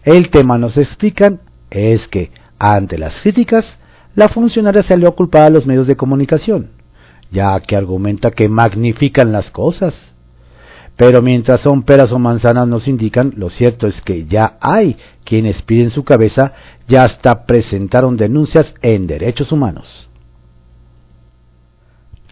El 0.05 0.31
tema, 0.31 0.57
nos 0.57 0.79
explican, 0.79 1.43
es 1.69 2.09
que, 2.09 2.31
ante 2.59 2.97
las 2.97 3.21
críticas, 3.21 3.79
la 4.15 4.31
funcionaria 4.31 4.83
salió 4.83 5.09
a 5.09 5.15
culpar 5.15 5.43
a 5.43 5.51
los 5.51 5.67
medios 5.67 5.87
de 5.87 5.99
comunicación, 5.99 6.71
ya 7.31 7.61
que 7.61 7.77
argumenta 7.77 8.31
que 8.31 8.49
magnifican 8.49 9.33
las 9.33 9.51
cosas. 9.51 10.15
Pero 10.97 11.23
mientras 11.23 11.61
son 11.61 11.83
peras 11.83 12.13
o 12.13 12.19
manzanas 12.19 12.69
nos 12.69 12.87
indican, 12.87 13.33
lo 13.37 13.49
cierto 13.49 13.87
es 13.87 14.01
que 14.03 14.27
ya 14.27 14.59
hay 14.61 14.97
quienes 15.25 15.63
piden 15.63 15.91
su 15.91 16.05
cabeza, 16.05 16.53
ya 16.87 17.05
hasta 17.05 17.47
presentaron 17.47 18.17
denuncias 18.17 18.75
en 18.83 19.07
derechos 19.07 19.53
humanos. 19.53 20.09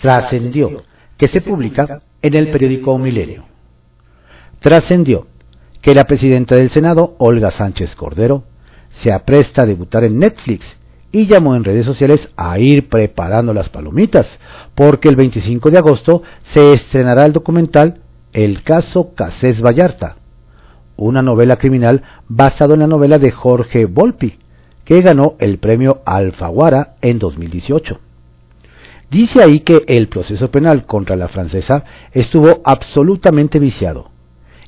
Trascendió, 0.00 0.82
que 1.16 1.28
se 1.28 1.40
publica 1.40 2.02
en 2.22 2.34
el 2.34 2.50
periódico 2.50 2.96
Milenio. 2.98 3.44
Trascendió 4.58 5.26
que 5.80 5.94
la 5.94 6.04
presidenta 6.04 6.54
del 6.54 6.68
Senado, 6.68 7.14
Olga 7.18 7.50
Sánchez 7.50 7.94
Cordero, 7.94 8.44
se 8.90 9.12
apresta 9.12 9.62
a 9.62 9.66
debutar 9.66 10.04
en 10.04 10.18
Netflix 10.18 10.76
y 11.12 11.26
llamó 11.26 11.56
en 11.56 11.64
redes 11.64 11.86
sociales 11.86 12.28
a 12.36 12.58
ir 12.58 12.88
preparando 12.88 13.54
las 13.54 13.68
palomitas, 13.68 14.38
porque 14.74 15.08
el 15.08 15.16
25 15.16 15.70
de 15.70 15.78
agosto 15.78 16.22
se 16.44 16.72
estrenará 16.72 17.24
el 17.24 17.32
documental 17.32 18.00
El 18.32 18.62
caso 18.62 19.12
Casés 19.14 19.60
Vallarta, 19.60 20.16
una 20.96 21.20
novela 21.20 21.56
criminal 21.56 22.02
basado 22.28 22.74
en 22.74 22.80
la 22.80 22.86
novela 22.86 23.18
de 23.18 23.32
Jorge 23.32 23.86
Volpi, 23.86 24.38
que 24.84 25.02
ganó 25.02 25.34
el 25.40 25.58
premio 25.58 26.02
Alfaguara 26.04 26.94
en 27.00 27.18
2018. 27.18 27.98
Dice 29.10 29.42
ahí 29.42 29.60
que 29.60 29.82
el 29.88 30.08
proceso 30.08 30.50
penal 30.50 30.86
contra 30.86 31.16
la 31.16 31.28
francesa 31.28 31.84
estuvo 32.12 32.60
absolutamente 32.64 33.58
viciado, 33.58 34.10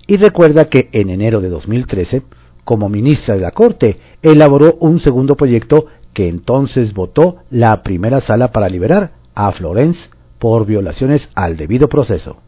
y 0.08 0.16
recuerda 0.16 0.68
que 0.68 0.88
en 0.92 1.10
enero 1.10 1.40
de 1.40 1.48
2013, 1.48 2.22
como 2.64 2.88
ministra 2.88 3.36
de 3.36 3.42
la 3.42 3.52
Corte, 3.52 4.00
elaboró 4.22 4.76
un 4.80 4.98
segundo 4.98 5.36
proyecto 5.36 5.86
que 6.12 6.26
entonces 6.26 6.94
votó 6.94 7.36
la 7.50 7.84
primera 7.84 8.20
sala 8.20 8.50
para 8.50 8.68
liberar 8.68 9.12
a 9.36 9.52
Florence 9.52 10.10
por 10.40 10.66
violaciones 10.66 11.30
al 11.36 11.56
debido 11.56 11.88
proceso. 11.88 12.38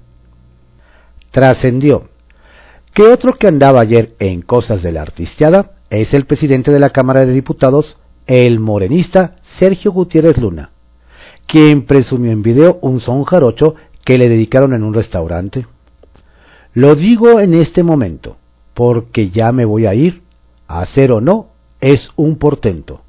Trascendió 1.34 2.10
que 2.92 3.02
otro 3.02 3.32
que 3.34 3.48
andaba 3.48 3.80
ayer 3.80 4.14
en 4.20 4.40
cosas 4.40 4.82
de 4.84 4.92
la 4.92 5.02
artisteada 5.02 5.72
es 5.90 6.14
el 6.14 6.26
presidente 6.26 6.70
de 6.70 6.78
la 6.78 6.90
Cámara 6.90 7.26
de 7.26 7.32
Diputados, 7.32 7.96
el 8.28 8.60
morenista 8.60 9.34
Sergio 9.42 9.90
Gutiérrez 9.90 10.38
Luna, 10.38 10.70
quien 11.48 11.86
presumió 11.86 12.30
en 12.30 12.42
video 12.42 12.78
un 12.82 13.00
son 13.00 13.24
jarocho 13.24 13.74
que 14.04 14.16
le 14.16 14.28
dedicaron 14.28 14.74
en 14.74 14.84
un 14.84 14.94
restaurante. 14.94 15.66
Lo 16.72 16.94
digo 16.94 17.40
en 17.40 17.54
este 17.54 17.82
momento, 17.82 18.36
porque 18.72 19.30
ya 19.30 19.50
me 19.50 19.64
voy 19.64 19.86
a 19.86 19.94
ir, 19.94 20.22
hacer 20.68 21.10
o 21.10 21.20
no, 21.20 21.48
es 21.80 22.10
un 22.14 22.36
portento. 22.36 23.02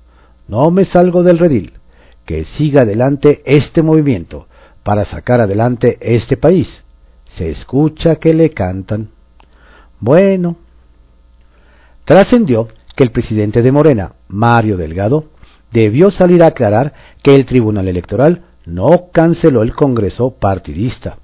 No 0.47 0.71
me 0.71 0.83
salgo 0.83 1.21
del 1.21 1.37
redil. 1.37 1.73
Que 2.25 2.43
siga 2.43 2.81
adelante 2.81 3.43
este 3.45 3.83
movimiento 3.83 4.47
para 4.81 5.05
sacar 5.05 5.41
adelante 5.41 5.99
este 6.01 6.37
país. 6.37 6.84
Se 7.35 7.51
escucha 7.51 8.15
que 8.15 8.33
le 8.33 8.51
cantan. 8.51 9.09
Bueno. 9.99 10.55
Trascendió 12.05 12.69
que 12.95 13.03
el 13.03 13.11
presidente 13.11 13.61
de 13.61 13.73
Morena, 13.73 14.13
Mario 14.29 14.77
Delgado, 14.77 15.25
debió 15.69 16.11
salir 16.11 16.43
a 16.43 16.47
aclarar 16.47 16.93
que 17.21 17.35
el 17.35 17.45
Tribunal 17.45 17.89
Electoral 17.89 18.45
no 18.65 19.09
canceló 19.11 19.63
el 19.63 19.73
Congreso 19.73 20.31
partidista. 20.31 21.17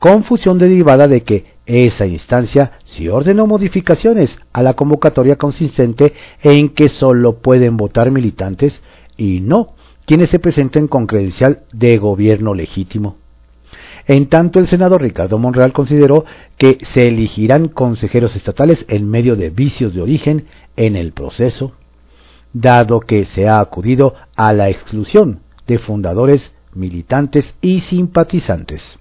Confusión 0.00 0.58
derivada 0.58 1.06
de 1.06 1.22
que 1.22 1.54
esa 1.64 2.06
instancia 2.06 2.72
sí 2.84 3.08
ordenó 3.08 3.46
modificaciones 3.46 4.40
a 4.52 4.62
la 4.62 4.74
convocatoria 4.74 5.36
consistente 5.36 6.12
en 6.42 6.70
que 6.70 6.88
solo 6.88 7.38
pueden 7.38 7.76
votar 7.76 8.10
militantes 8.10 8.82
y 9.16 9.40
no 9.40 9.74
quienes 10.06 10.30
se 10.30 10.40
presenten 10.40 10.88
con 10.88 11.06
credencial 11.06 11.62
de 11.72 11.98
gobierno 11.98 12.52
legítimo. 12.52 13.25
En 14.06 14.28
tanto, 14.28 14.58
el 14.58 14.66
senador 14.66 15.02
Ricardo 15.02 15.38
Monreal 15.38 15.72
consideró 15.72 16.24
que 16.56 16.78
se 16.82 17.08
elegirán 17.08 17.68
consejeros 17.68 18.36
estatales 18.36 18.86
en 18.88 19.08
medio 19.08 19.36
de 19.36 19.50
vicios 19.50 19.94
de 19.94 20.02
origen 20.02 20.46
en 20.76 20.96
el 20.96 21.12
proceso, 21.12 21.72
dado 22.52 23.00
que 23.00 23.24
se 23.24 23.48
ha 23.48 23.60
acudido 23.60 24.14
a 24.36 24.52
la 24.52 24.68
exclusión 24.68 25.40
de 25.66 25.78
fundadores, 25.78 26.52
militantes 26.74 27.54
y 27.60 27.80
simpatizantes. 27.80 28.98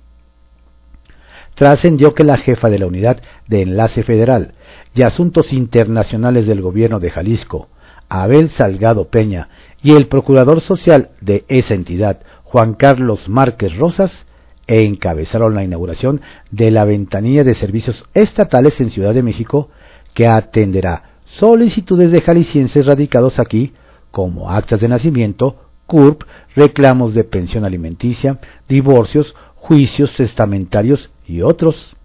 Trascendió 1.54 2.14
que 2.14 2.24
la 2.24 2.38
jefa 2.38 2.70
de 2.70 2.80
la 2.80 2.88
Unidad 2.88 3.22
de 3.48 3.62
Enlace 3.62 4.04
Federal 4.04 4.56
y 4.94 5.04
Asuntos 5.04 5.54
Internacionales 5.54 6.48
del 6.48 6.62
Gobierno 6.62 7.00
de 7.00 7.12
Jalisco, 7.12 7.70
Abel 8.10 8.50
Salgado 8.50 9.10
Peña, 9.10 9.50
y 9.82 9.92
el 9.92 10.08
Procurador 10.08 10.62
Social 10.62 11.12
de 11.22 11.46
esa 11.48 11.76
entidad, 11.76 12.22
Juan 12.44 12.74
Carlos 12.74 13.30
Márquez 13.30 13.76
Rosas, 13.78 14.26
encabezaron 14.68 15.56
la 15.56 15.64
inauguración 15.64 16.22
de 16.52 16.72
la 16.72 16.86
ventanilla 16.86 17.44
de 17.44 17.56
servicios 17.56 18.06
estatales 18.14 18.80
en 18.82 18.90
Ciudad 18.90 19.14
de 19.14 19.24
México 19.24 19.70
que 20.14 20.28
atenderá 20.28 21.20
solicitudes 21.26 22.12
de 22.12 22.22
jaliscienses 22.22 22.86
radicados 22.86 23.40
aquí, 23.40 23.74
como 24.12 24.50
actas 24.50 24.80
de 24.80 24.88
nacimiento, 24.88 25.58
CURP, 25.88 26.24
reclamos 26.56 27.14
de 27.14 27.24
pensión 27.24 27.66
alimenticia, 27.66 28.40
divorcios, 28.68 29.36
juicios 29.56 30.16
testamentarios 30.16 31.10
y 31.28 31.42
otros. 31.42 31.96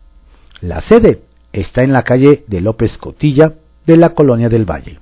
La 0.60 0.80
sede 0.80 1.22
está 1.52 1.82
en 1.82 1.92
la 1.92 2.02
calle 2.02 2.44
de 2.46 2.60
López 2.60 2.98
Cotilla 2.98 3.54
de 3.86 3.96
la 3.96 4.10
Colonia 4.10 4.48
del 4.48 4.68
Valle. 4.68 4.98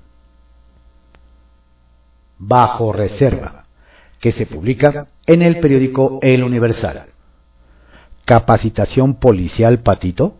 Bajo 2.38 2.92
reserva, 2.92 3.64
que 4.20 4.30
se 4.30 4.46
publica 4.46 5.08
en 5.26 5.42
el 5.42 5.60
periódico 5.60 6.18
El 6.22 6.44
Universal. 6.44 7.06
Capacitación 8.28 9.14
policial 9.14 9.78
patito. 9.78 10.34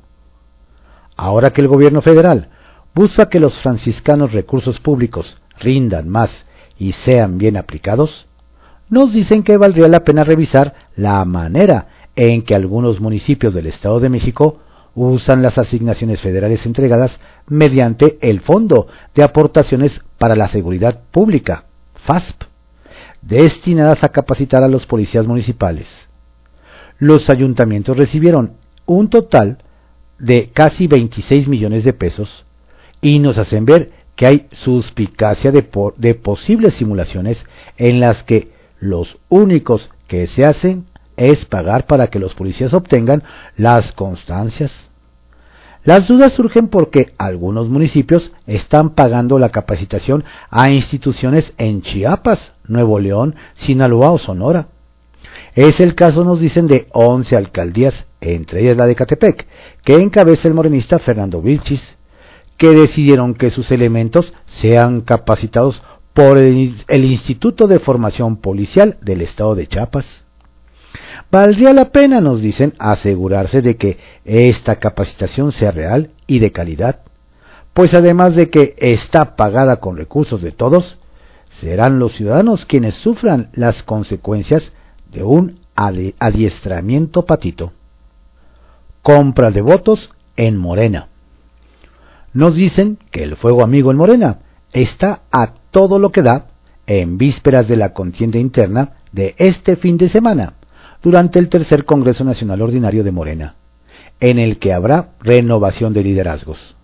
Ahora 1.17 1.55
que 1.55 1.63
el 1.63 1.69
gobierno 1.69 2.03
federal 2.03 2.51
busca 2.95 3.31
que 3.31 3.41
los 3.41 3.55
franciscanos 3.61 4.33
recursos 4.33 4.79
públicos 4.79 5.41
rindan 5.59 6.07
más 6.07 6.45
y 6.79 6.93
sean 6.93 7.39
bien 7.39 7.57
aplicados, 7.57 8.27
nos 8.91 9.15
dicen 9.15 9.43
que 9.43 9.57
valdría 9.57 9.89
la 9.89 10.05
pena 10.05 10.23
revisar 10.23 10.75
la 10.97 11.25
manera 11.25 11.89
en 12.15 12.43
que 12.43 12.55
algunos 12.55 13.01
municipios 13.01 13.55
del 13.55 13.69
Estado 13.69 14.01
de 14.01 14.11
México 14.11 14.61
usan 14.95 15.41
las 15.41 15.57
asignaciones 15.57 16.21
federales 16.21 16.67
entregadas 16.67 17.19
mediante 17.47 18.19
el 18.21 18.41
Fondo 18.41 18.89
de 19.15 19.23
Aportaciones 19.23 20.05
para 20.19 20.37
la 20.37 20.49
Seguridad 20.49 21.05
Pública, 21.11 21.65
FASP, 21.95 22.43
destinadas 23.23 24.05
a 24.05 24.11
capacitar 24.11 24.63
a 24.63 24.69
los 24.69 24.85
policías 24.85 25.27
municipales. 25.27 26.08
Los 26.99 27.31
ayuntamientos 27.31 27.97
recibieron 27.97 28.55
un 28.87 29.09
total 29.09 29.59
de 30.19 30.51
casi 30.53 30.87
26 30.87 31.49
millones 31.49 31.85
de 31.85 31.93
pesos 31.93 32.45
y 33.01 33.19
nos 33.19 33.39
hacen 33.39 33.65
ver 33.65 33.93
que 34.17 34.27
hay 34.27 34.47
suspicacia 34.51 35.53
de, 35.53 35.63
posibles 36.15 36.75
simulaciones 36.75 37.47
en 37.77 38.01
las 38.01 38.25
que 38.25 38.51
los 38.81 39.19
únicos 39.29 39.91
que 40.09 40.27
se 40.27 40.45
hacen 40.45 40.87
es 41.17 41.45
pagar 41.45 41.87
para 41.87 42.09
que 42.09 42.19
los 42.19 42.35
policías 42.35 42.75
obtengan 42.75 43.23
las 43.57 43.93
constancias. 43.93 44.91
Las 45.85 46.09
dudas 46.09 46.33
surgen 46.33 46.67
porque 46.67 47.15
algunos 47.17 47.69
municipios 47.69 48.33
están 48.47 48.91
pagando 48.91 49.39
la 49.39 49.51
capacitación 49.51 50.25
a 50.51 50.71
instituciones 50.71 51.55
en 51.57 51.83
Chiapas, 51.83 52.55
Nuevo 52.67 52.99
León, 52.99 53.37
Sinaloa 53.55 54.11
o 54.11 54.19
Sonora. 54.19 54.69
Es 55.55 55.81
el 55.81 55.95
caso, 55.95 56.25
nos 56.25 56.41
dicen, 56.41 56.67
de 56.67 56.89
11 56.93 57.37
alcaldías, 57.37 58.07
entre 58.21 58.61
ellas 58.61 58.77
la 58.77 58.87
de 58.87 58.95
Catepec, 58.95 59.47
que 59.85 59.95
encabeza 59.95 60.49
el 60.49 60.55
morenista 60.55 60.99
Fernando 60.99 61.43
Vilchis, 61.43 61.97
que 62.57 62.71
decidieron 62.71 63.35
que 63.35 63.51
sus 63.51 63.71
elementos 63.71 64.33
sean 64.47 65.01
capacitados 65.01 65.83
por 66.13 66.39
el, 66.39 66.75
el, 66.89 67.05
Instituto 67.05 67.67
de 67.69 67.79
Formación 67.79 68.37
Policial 68.39 68.99
del 69.01 69.23
Estado 69.23 69.55
de 69.55 69.67
Chiapas. 69.67 70.25
Valdría 71.31 71.73
la 71.73 71.91
pena, 71.91 72.21
nos 72.21 72.41
dicen, 72.41 72.75
asegurarse 72.79 73.63
de 73.63 73.77
que 73.77 73.99
esta 74.25 74.77
capacitación 74.77 75.53
sea 75.53 75.71
real 75.71 76.11
y 76.27 76.39
de 76.39 76.53
calidad, 76.53 77.01
pues 77.75 77.95
además 77.95 78.35
de 78.35 78.51
que 78.51 78.75
está 78.79 79.37
pagada 79.37 79.77
con 79.77 79.97
recursos 79.97 80.43
de 80.43 80.53
todos, 80.53 80.99
serán 81.51 81.99
los 81.99 82.15
ciudadanos 82.15 82.67
quienes 82.67 82.95
sufran 82.95 83.51
las 83.55 83.83
consecuencias 83.83 84.73
de 85.11 85.23
un 85.23 85.61
adiestramiento 85.75 87.25
patito. 87.25 87.73
Compra 89.03 89.51
de 89.51 89.61
votos 89.61 90.11
en 90.37 90.57
Morena. 90.57 91.09
Nos 92.33 92.55
dicen 92.55 92.99
que 93.11 93.23
el 93.23 93.37
fuego 93.37 93.63
amigo 93.63 93.91
en 93.91 93.97
Morena 93.97 94.39
está 94.73 95.23
a 95.31 95.55
todo 95.71 95.99
lo 95.99 96.11
que 96.11 96.23
da 96.23 96.49
en 96.87 97.19
vísperas 97.19 97.69
de 97.69 97.77
la 97.77 97.93
contienda 97.93 98.39
interna 98.39 98.95
de 99.13 99.35
este 99.39 99.77
fin 99.77 99.97
de 99.97 100.09
semana, 100.09 100.55
durante 101.03 101.39
el 101.39 101.49
tercer 101.49 101.85
Congreso 101.85 102.25
Nacional 102.25 102.63
Ordinario 102.63 103.05
de 103.05 103.13
Morena, 103.13 103.57
en 104.21 104.39
el 104.39 104.59
que 104.59 104.73
habrá 104.73 105.11
renovación 105.21 105.93
de 105.93 106.03
liderazgos. 106.03 106.78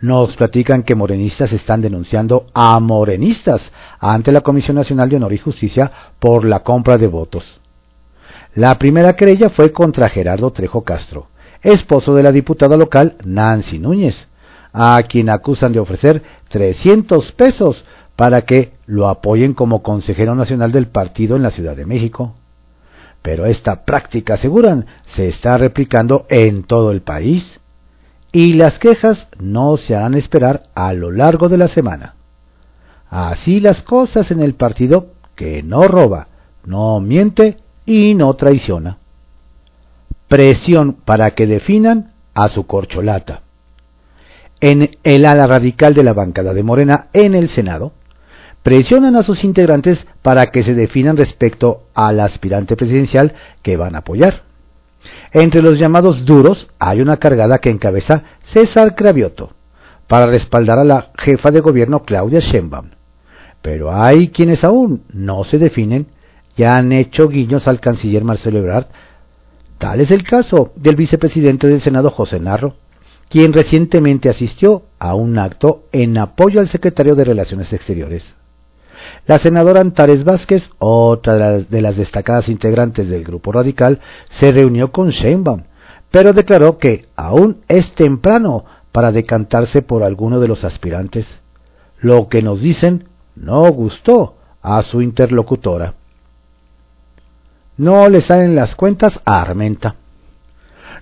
Nos 0.00 0.34
platican 0.34 0.82
que 0.82 0.94
morenistas 0.94 1.52
están 1.52 1.82
denunciando 1.82 2.46
a 2.54 2.80
morenistas 2.80 3.70
ante 3.98 4.32
la 4.32 4.40
Comisión 4.40 4.76
Nacional 4.76 5.10
de 5.10 5.16
Honor 5.16 5.34
y 5.34 5.38
Justicia 5.38 5.90
por 6.18 6.44
la 6.46 6.60
compra 6.60 6.96
de 6.96 7.06
votos. 7.06 7.60
La 8.54 8.78
primera 8.78 9.14
querella 9.14 9.50
fue 9.50 9.72
contra 9.72 10.08
Gerardo 10.08 10.50
Trejo 10.52 10.82
Castro, 10.82 11.28
esposo 11.62 12.14
de 12.14 12.22
la 12.22 12.32
diputada 12.32 12.78
local 12.78 13.16
Nancy 13.24 13.78
Núñez, 13.78 14.26
a 14.72 15.02
quien 15.06 15.28
acusan 15.28 15.72
de 15.72 15.80
ofrecer 15.80 16.22
300 16.48 17.32
pesos 17.32 17.84
para 18.16 18.42
que 18.42 18.72
lo 18.86 19.06
apoyen 19.06 19.52
como 19.52 19.82
consejero 19.82 20.34
nacional 20.34 20.72
del 20.72 20.88
partido 20.88 21.36
en 21.36 21.42
la 21.42 21.50
Ciudad 21.50 21.76
de 21.76 21.86
México. 21.86 22.34
Pero 23.20 23.44
esta 23.44 23.84
práctica, 23.84 24.34
aseguran, 24.34 24.86
se 25.04 25.28
está 25.28 25.58
replicando 25.58 26.24
en 26.30 26.62
todo 26.62 26.90
el 26.90 27.02
país 27.02 27.60
y 28.32 28.54
las 28.54 28.78
quejas 28.78 29.28
no 29.38 29.76
se 29.76 29.96
harán 29.96 30.14
esperar 30.14 30.64
a 30.74 30.92
lo 30.92 31.10
largo 31.10 31.48
de 31.48 31.58
la 31.58 31.68
semana. 31.68 32.14
Así 33.08 33.60
las 33.60 33.82
cosas 33.82 34.30
en 34.30 34.40
el 34.40 34.54
partido 34.54 35.14
que 35.34 35.62
no 35.62 35.88
roba, 35.88 36.28
no 36.64 37.00
miente 37.00 37.58
y 37.84 38.14
no 38.14 38.34
traiciona. 38.34 38.98
Presión 40.28 40.92
para 40.92 41.32
que 41.32 41.46
definan 41.46 42.12
a 42.34 42.48
su 42.48 42.66
corcholata. 42.66 43.42
En 44.60 44.98
el 45.02 45.24
ala 45.24 45.46
radical 45.46 45.94
de 45.94 46.04
la 46.04 46.12
bancada 46.12 46.54
de 46.54 46.62
Morena 46.62 47.08
en 47.12 47.34
el 47.34 47.48
Senado, 47.48 47.92
presionan 48.62 49.16
a 49.16 49.22
sus 49.22 49.42
integrantes 49.42 50.06
para 50.22 50.48
que 50.48 50.62
se 50.62 50.74
definan 50.74 51.16
respecto 51.16 51.88
al 51.94 52.20
aspirante 52.20 52.76
presidencial 52.76 53.34
que 53.62 53.76
van 53.76 53.96
a 53.96 53.98
apoyar. 53.98 54.49
Entre 55.32 55.62
los 55.62 55.78
llamados 55.78 56.24
duros 56.24 56.68
hay 56.78 57.00
una 57.00 57.16
cargada 57.16 57.58
que 57.58 57.70
encabeza 57.70 58.24
César 58.44 58.94
Cravioto 58.94 59.50
para 60.06 60.26
respaldar 60.26 60.78
a 60.78 60.84
la 60.84 61.10
jefa 61.16 61.50
de 61.50 61.60
gobierno 61.60 62.02
Claudia 62.02 62.40
Sheinbaum. 62.40 62.90
Pero 63.62 63.92
hay 63.92 64.28
quienes 64.28 64.64
aún 64.64 65.04
no 65.12 65.44
se 65.44 65.58
definen 65.58 66.08
y 66.56 66.64
han 66.64 66.92
hecho 66.92 67.28
guiños 67.28 67.68
al 67.68 67.80
canciller 67.80 68.24
Marcelo 68.24 68.58
Ebrard. 68.58 68.86
Tal 69.78 70.00
es 70.00 70.10
el 70.10 70.22
caso 70.22 70.72
del 70.76 70.96
vicepresidente 70.96 71.66
del 71.66 71.80
Senado 71.80 72.10
José 72.10 72.40
Narro, 72.40 72.74
quien 73.28 73.52
recientemente 73.52 74.28
asistió 74.28 74.82
a 74.98 75.14
un 75.14 75.38
acto 75.38 75.84
en 75.92 76.18
apoyo 76.18 76.60
al 76.60 76.68
secretario 76.68 77.14
de 77.14 77.24
Relaciones 77.24 77.72
Exteriores. 77.72 78.34
La 79.26 79.38
senadora 79.38 79.80
Antares 79.80 80.24
Vázquez, 80.24 80.70
otra 80.78 81.58
de 81.58 81.82
las 81.82 81.96
destacadas 81.96 82.48
integrantes 82.48 83.08
del 83.08 83.24
grupo 83.24 83.52
radical, 83.52 84.00
se 84.28 84.50
reunió 84.50 84.90
con 84.90 85.10
Sheinbaum, 85.10 85.62
pero 86.10 86.32
declaró 86.32 86.78
que 86.78 87.06
aún 87.16 87.58
es 87.68 87.92
temprano 87.92 88.64
para 88.92 89.12
decantarse 89.12 89.82
por 89.82 90.02
alguno 90.02 90.40
de 90.40 90.48
los 90.48 90.64
aspirantes. 90.64 91.40
Lo 91.98 92.28
que 92.28 92.42
nos 92.42 92.60
dicen 92.60 93.04
no 93.36 93.70
gustó 93.70 94.36
a 94.62 94.82
su 94.82 95.02
interlocutora. 95.02 95.94
No 97.76 98.08
le 98.08 98.20
salen 98.20 98.54
las 98.54 98.74
cuentas 98.74 99.20
a 99.24 99.40
Armenta. 99.40 99.96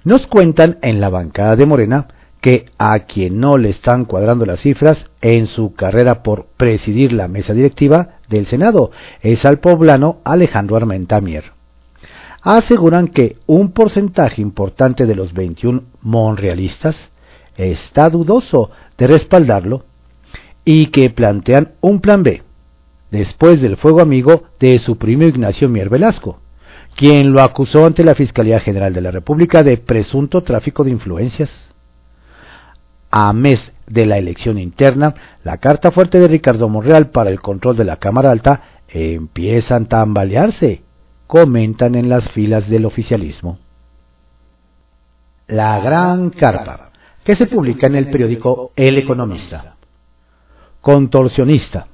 Nos 0.05 0.27
cuentan 0.27 0.79
en 0.83 1.01
la 1.01 1.09
bancada 1.09 1.57
de 1.57 1.67
Morena 1.67 2.09
que 2.41 2.67
a 2.79 3.01
quien 3.01 3.41
no 3.41 3.59
le 3.59 3.71
están 3.71 4.05
cuadrando 4.05 4.47
las 4.47 4.61
cifras 4.61 5.11
en 5.21 5.47
su 5.47 5.75
carrera 5.75 6.23
por 6.23 6.47
presidir 6.57 7.13
la 7.13 7.29
mesa 7.29 7.53
directiva 7.53 8.19
del 8.29 8.47
Senado 8.47 8.91
es 9.21 9.45
al 9.45 9.59
poblano 9.59 10.19
Alejandro 10.25 10.77
Armenta 10.77 11.21
Mier. 11.21 11.53
Aseguran 12.43 13.09
que 13.09 13.37
un 13.47 13.73
porcentaje 13.73 14.41
importante 14.41 15.07
de 15.07 15.17
los 15.17 15.33
21 15.33 15.83
monrealistas 16.03 17.11
está 17.57 18.09
dudoso 18.09 18.71
de 18.97 19.09
respaldarlo 19.09 19.85
y 20.65 20.87
que 20.87 21.11
plantean 21.11 21.73
un 21.81 22.01
plan 22.01 22.23
B, 22.23 22.43
después 23.11 23.61
del 23.61 23.77
fuego 23.77 24.01
amigo 24.01 24.45
de 24.61 24.79
su 24.79 24.97
primo 24.97 25.25
Ignacio 25.25 25.69
Mier 25.69 25.89
Velasco, 25.89 26.41
quien 26.95 27.33
lo 27.33 27.43
acusó 27.43 27.87
ante 27.87 28.05
la 28.05 28.15
Fiscalía 28.15 28.61
General 28.61 28.93
de 28.93 29.01
la 29.01 29.11
República 29.11 29.65
de 29.65 29.77
presunto 29.77 30.43
tráfico 30.43 30.85
de 30.85 30.91
influencias 30.91 31.68
a 33.11 33.33
mes 33.33 33.73
de 33.87 34.07
la 34.07 34.19
elección 34.19 34.59
interna, 34.59 35.15
la 35.45 35.59
carta 35.59 35.91
fuerte 35.91 36.19
de 36.19 36.29
Ricardo 36.29 36.69
Monreal 36.69 37.11
para 37.11 37.31
el 37.31 37.41
control 37.41 37.77
de 37.77 37.85
la 37.85 37.97
Cámara 37.97 38.31
Alta 38.31 38.63
empieza 38.89 39.77
a 39.77 39.85
tambalearse, 39.85 40.83
comentan 41.27 41.95
en 41.95 42.09
las 42.09 42.29
filas 42.31 42.69
del 42.69 42.87
oficialismo. 42.87 43.59
La 45.47 45.81
Gran 45.81 46.31
Carpa, 46.31 46.93
que 47.25 47.35
se 47.35 47.47
publica 47.47 47.87
en 47.87 47.97
el 47.97 48.11
periódico 48.11 48.73
El 48.77 48.99
Economista. 48.99 49.77
Contorsionista. 50.81 51.87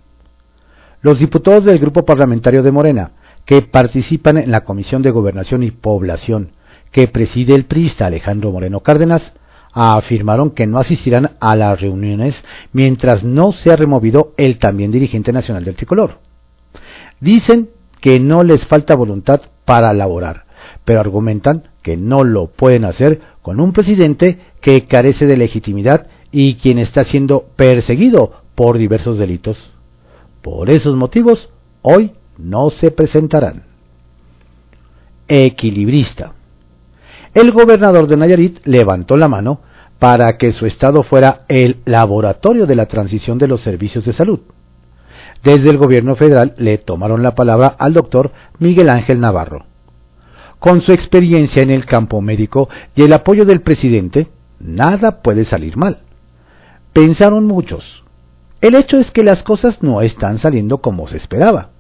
Los 1.03 1.19
diputados 1.19 1.65
del 1.65 1.79
Grupo 1.79 2.05
Parlamentario 2.05 2.63
de 2.63 2.73
Morena, 2.73 3.13
que 3.45 3.63
participan 3.63 4.39
en 4.39 4.51
la 4.51 4.65
Comisión 4.65 5.03
de 5.03 5.11
Gobernación 5.11 5.63
y 5.63 5.71
Población, 5.71 6.53
que 6.91 7.09
preside 7.09 7.55
el 7.55 7.67
priista 7.67 8.07
Alejandro 8.07 8.51
Moreno 8.51 8.81
Cárdenas, 8.81 9.35
afirmaron 9.75 10.53
que 10.53 10.67
no 10.67 10.79
asistirán 10.79 11.33
a 11.41 11.57
las 11.57 11.81
reuniones 11.81 12.45
mientras 12.73 13.25
no 13.25 13.53
sea 13.53 13.77
removido 13.77 14.33
el 14.37 14.59
también 14.59 14.91
dirigente 14.91 15.33
nacional 15.33 15.65
del 15.65 15.75
tricolor. 15.75 16.19
Dicen 17.21 17.71
que 18.01 18.21
no 18.21 18.45
les 18.45 18.67
falta 18.67 18.95
voluntad 18.95 19.43
para 19.65 19.93
laborar, 19.93 20.45
pero 20.85 21.01
argumentan 21.01 21.65
que 21.83 21.97
no 21.97 22.23
lo 22.23 22.47
pueden 22.47 22.85
hacer 22.85 23.21
con 23.43 23.61
un 23.61 23.73
presidente 23.73 24.39
que 24.61 24.87
carece 24.87 25.27
de 25.27 25.37
legitimidad 25.37 26.07
y 26.31 26.55
quien 26.55 26.79
está 26.79 27.05
siendo 27.05 27.47
perseguido 27.57 28.43
por 28.55 28.79
diversos 28.79 29.19
delitos. 29.19 29.73
Por 30.41 30.71
esos 30.71 30.97
motivos, 30.97 31.51
hoy 31.83 32.13
no 32.39 32.71
se 32.71 32.91
presentarán. 32.91 33.65
Equilibrista. 35.27 36.33
El 37.35 37.51
gobernador 37.51 38.07
de 38.07 38.17
Nayarit 38.17 38.65
levantó 38.65 39.17
la 39.17 39.29
mano 39.29 39.61
para 39.99 40.39
que 40.39 40.53
su 40.53 40.67
estado 40.67 41.03
fuera 41.03 41.43
el 41.49 41.79
laboratorio 41.85 42.65
de 42.67 42.77
la 42.77 42.87
transición 42.87 43.39
de 43.39 43.49
los 43.49 43.61
servicios 43.61 44.05
de 44.05 44.13
salud. 44.13 44.41
Desde 45.43 45.71
el 45.71 45.77
gobierno 45.77 46.15
federal 46.15 46.55
le 46.59 46.79
tomaron 46.79 47.23
la 47.23 47.35
palabra 47.35 47.75
al 47.79 47.93
doctor 47.93 48.31
Miguel 48.59 48.89
Ángel 48.89 49.21
Navarro. 49.21 49.67
Con 50.61 50.81
su 50.81 50.93
experiencia 50.93 51.63
en 51.63 51.71
el 51.71 51.85
campo 51.85 52.21
médico 52.21 52.69
y 52.95 53.03
el 53.03 53.13
apoyo 53.13 53.45
del 53.45 53.61
presidente, 53.63 54.29
nada 54.61 55.21
puede 55.21 55.45
salir 55.45 55.77
mal. 55.77 56.03
Pensaron 56.93 57.47
muchos. 57.47 58.05
El 58.61 58.77
hecho 58.77 58.97
es 58.97 59.11
que 59.11 59.25
las 59.25 59.43
cosas 59.43 59.83
no 59.83 60.01
están 60.01 60.39
saliendo 60.39 60.79
como 60.79 61.09
se 61.09 61.17
esperaba 61.17 61.71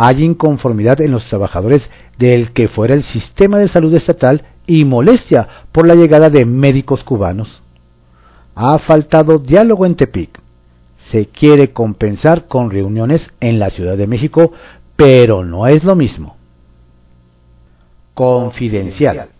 hay 0.00 0.22
inconformidad 0.22 1.00
en 1.00 1.10
los 1.10 1.24
trabajadores 1.24 1.90
del 2.18 2.52
que 2.52 2.68
fuera 2.68 2.94
el 2.94 3.02
sistema 3.02 3.58
de 3.58 3.66
salud 3.66 3.92
estatal 3.94 4.44
y 4.68 4.84
molestia 4.84 5.48
por 5.72 5.88
la 5.88 5.96
llegada 5.96 6.30
de 6.30 6.44
médicos 6.44 7.02
cubanos. 7.02 7.62
Ha 8.54 8.78
faltado 8.78 9.38
diálogo 9.38 9.86
en 9.86 9.96
Tepic. 9.96 10.40
Se 10.94 11.26
quiere 11.26 11.72
compensar 11.72 12.46
con 12.46 12.70
reuniones 12.70 13.32
en 13.40 13.58
la 13.58 13.70
Ciudad 13.70 13.96
de 13.96 14.06
México, 14.06 14.52
pero 14.94 15.44
no 15.44 15.66
es 15.66 15.84
lo 15.84 15.96
mismo. 15.96 16.36
Confidencial, 18.14 19.30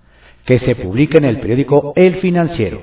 que 0.44 0.58
se 0.58 0.74
publica 0.74 1.18
en 1.18 1.26
el 1.26 1.40
periódico 1.40 1.92
El 1.94 2.16
Financiero. 2.16 2.82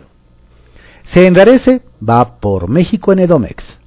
Se 1.01 1.25
enrarece, 1.25 1.81
va 2.07 2.39
por 2.39 2.69
México 2.69 3.11
en 3.11 3.19
Edomex. 3.19 3.79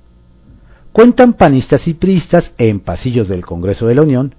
Cuentan 0.92 1.34
panistas 1.34 1.86
y 1.86 1.94
priistas 1.94 2.54
en 2.58 2.80
pasillos 2.80 3.28
del 3.28 3.46
Congreso 3.46 3.86
de 3.86 3.94
la 3.94 4.02
Unión 4.02 4.34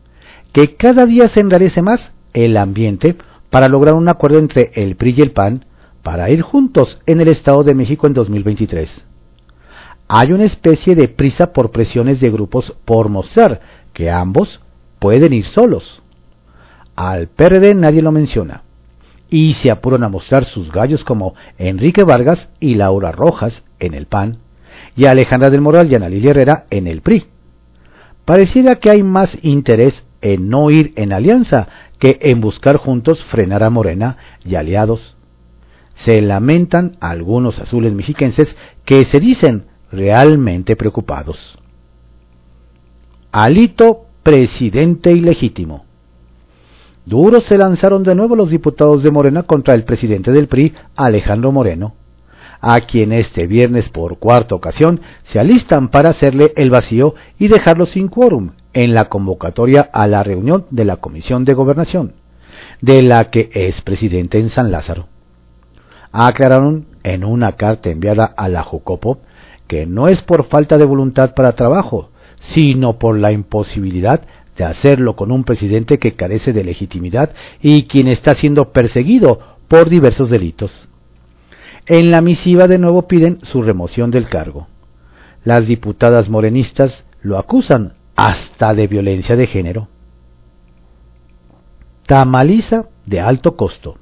que 0.52 0.76
cada 0.76 1.06
día 1.06 1.30
se 1.30 1.40
enrarece 1.40 1.82
más 1.82 2.12
el 2.34 2.58
ambiente 2.58 3.16
para 3.50 3.68
lograr 3.68 3.96
un 3.96 4.10
acuerdo 4.10 4.40
entre 4.40 4.72
el 4.76 4.96
PRI 4.96 5.16
y 5.18 5.22
el 5.22 5.32
PAN 5.32 5.66
para 6.04 6.30
ir 6.30 6.42
juntos 6.42 7.00
en 7.06 7.22
el 7.22 7.28
Estado 7.28 7.64
de 7.64 7.74
México 7.74 8.08
en 8.08 8.14
2023. 8.14 9.06
Hay 10.08 10.32
una 10.32 10.46
especie 10.46 10.96
de 10.96 11.08
prisa 11.08 11.54
por 11.54 11.72
presiones 11.72 12.20
de 12.20 12.32
grupos 12.32 12.74
por 12.86 13.10
mostrar 13.10 13.62
que 13.94 14.10
ambos 14.10 14.60
pueden 14.98 15.34
ir 15.34 15.46
solos. 15.46 16.02
Al 16.96 17.28
PRD 17.28 17.76
nadie 17.76 18.02
lo 18.02 18.12
menciona. 18.12 18.64
Y 19.30 19.54
se 19.54 19.70
apuran 19.70 20.04
a 20.04 20.10
mostrar 20.10 20.46
sus 20.46 20.72
gallos 20.72 21.04
como 21.04 21.36
Enrique 21.60 22.04
Vargas 22.04 22.50
y 22.60 22.74
Laura 22.74 23.12
Rojas 23.12 23.64
en 23.80 23.94
el 23.94 24.08
PAN, 24.08 24.40
y 24.96 25.06
Alejandra 25.06 25.52
del 25.52 25.62
Moral 25.62 25.92
y 25.92 25.96
Ana 25.96 26.10
Lilia 26.10 26.32
Herrera 26.32 26.66
en 26.72 26.88
el 26.88 27.02
PRI. 27.02 27.28
Pareciera 28.26 28.78
que 28.78 28.90
hay 28.90 29.04
más 29.04 29.38
interés 29.44 30.08
en 30.22 30.50
no 30.50 30.70
ir 30.70 30.94
en 30.96 31.14
alianza 31.14 31.68
que 31.98 32.20
en 32.22 32.42
buscar 32.42 32.78
juntos 32.78 33.24
frenar 33.24 33.64
a 33.64 33.70
Morena 33.70 34.18
y 34.44 34.56
aliados. 34.56 35.16
Se 35.96 36.22
lamentan 36.22 36.98
algunos 37.00 37.60
azules 37.60 37.94
mexiquenses 37.94 38.56
que 38.86 39.04
se 39.04 39.20
dicen 39.20 39.66
realmente 39.92 40.76
preocupados. 40.76 41.58
Alito, 43.32 44.06
presidente 44.24 45.12
ilegítimo. 45.12 45.86
Duros 47.06 47.46
se 47.46 47.58
lanzaron 47.58 48.04
de 48.04 48.16
nuevo 48.16 48.36
los 48.36 48.50
diputados 48.50 49.04
de 49.04 49.12
Morena 49.12 49.44
contra 49.44 49.74
el 49.74 49.84
presidente 49.84 50.32
del 50.32 50.48
PRI, 50.48 50.74
Alejandro 50.96 51.52
Moreno, 51.52 51.96
a 52.62 52.82
quien 52.82 53.12
este 53.12 53.48
viernes 53.48 53.90
por 53.90 54.20
cuarta 54.20 54.56
ocasión 54.56 55.02
se 55.24 55.40
alistan 55.40 55.90
para 55.90 56.10
hacerle 56.10 56.54
el 56.56 56.70
vacío 56.70 57.16
y 57.38 57.48
dejarlo 57.48 57.86
sin 57.86 58.08
quórum 58.08 58.52
en 58.74 58.94
la 58.94 59.06
convocatoria 59.06 59.90
a 59.94 60.08
la 60.08 60.24
reunión 60.24 60.66
de 60.70 60.86
la 60.86 60.98
Comisión 60.98 61.46
de 61.46 61.54
Gobernación, 61.54 62.14
de 62.82 63.02
la 63.02 63.30
que 63.30 63.50
es 63.54 63.82
presidente 63.82 64.40
en 64.40 64.50
San 64.50 64.72
Lázaro. 64.72 65.08
Aclararon 66.12 66.88
en 67.04 67.24
una 67.24 67.54
carta 67.54 67.90
enviada 67.90 68.26
a 68.26 68.50
la 68.50 68.64
Jucopo 68.64 69.20
que 69.68 69.86
no 69.86 70.08
es 70.08 70.22
por 70.22 70.46
falta 70.46 70.78
de 70.78 70.86
voluntad 70.86 71.36
para 71.36 71.54
trabajo, 71.54 72.10
sino 72.40 72.98
por 72.98 73.18
la 73.18 73.32
imposibilidad 73.32 74.22
de 74.58 74.66
hacerlo 74.66 75.16
con 75.16 75.32
un 75.32 75.44
presidente 75.44 76.00
que 76.00 76.16
carece 76.16 76.54
de 76.54 76.64
legitimidad 76.64 77.34
y 77.62 77.84
quien 77.84 78.08
está 78.08 78.34
siendo 78.34 78.72
perseguido 78.72 79.40
por 79.68 79.90
diversos 79.90 80.30
delitos. 80.30 80.90
En 81.90 82.12
la 82.12 82.22
misiva 82.22 82.68
de 82.68 82.78
nuevo 82.78 83.08
piden 83.08 83.40
su 83.42 83.64
remoción 83.64 84.12
del 84.12 84.30
cargo. 84.30 84.68
Las 85.44 85.66
diputadas 85.66 86.30
morenistas 86.30 87.04
lo 87.24 87.40
acusan 87.40 87.96
hasta 88.16 88.76
de 88.76 88.86
violencia 88.86 89.36
de 89.36 89.48
género. 89.48 89.88
Tamaliza 92.06 92.86
de 93.08 93.20
alto 93.20 93.58
costo. 93.58 93.98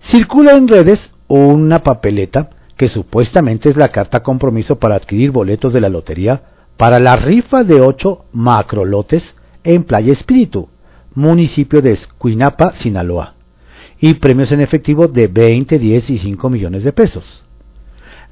Circula 0.00 0.56
en 0.56 0.66
redes 0.66 1.14
una 1.28 1.84
papeleta 1.84 2.50
que 2.76 2.88
supuestamente 2.88 3.68
es 3.68 3.76
la 3.76 3.90
carta 3.90 4.24
compromiso 4.24 4.80
para 4.80 4.96
adquirir 4.96 5.30
boletos 5.30 5.72
de 5.72 5.80
la 5.80 5.88
lotería 5.88 6.42
para 6.76 6.98
la 6.98 7.14
rifa 7.14 7.62
de 7.62 7.80
ocho 7.80 8.24
macrolotes 8.32 9.36
en 9.62 9.84
Playa 9.84 10.12
Espíritu, 10.12 10.70
municipio 11.14 11.80
de 11.82 11.92
Escuinapa, 11.92 12.72
Sinaloa, 12.72 13.34
y 14.00 14.14
premios 14.14 14.50
en 14.52 14.60
efectivo 14.60 15.08
de 15.08 15.28
20, 15.28 15.78
10 15.78 16.10
y 16.10 16.18
5 16.18 16.50
millones 16.50 16.84
de 16.84 16.92
pesos. 16.92 17.44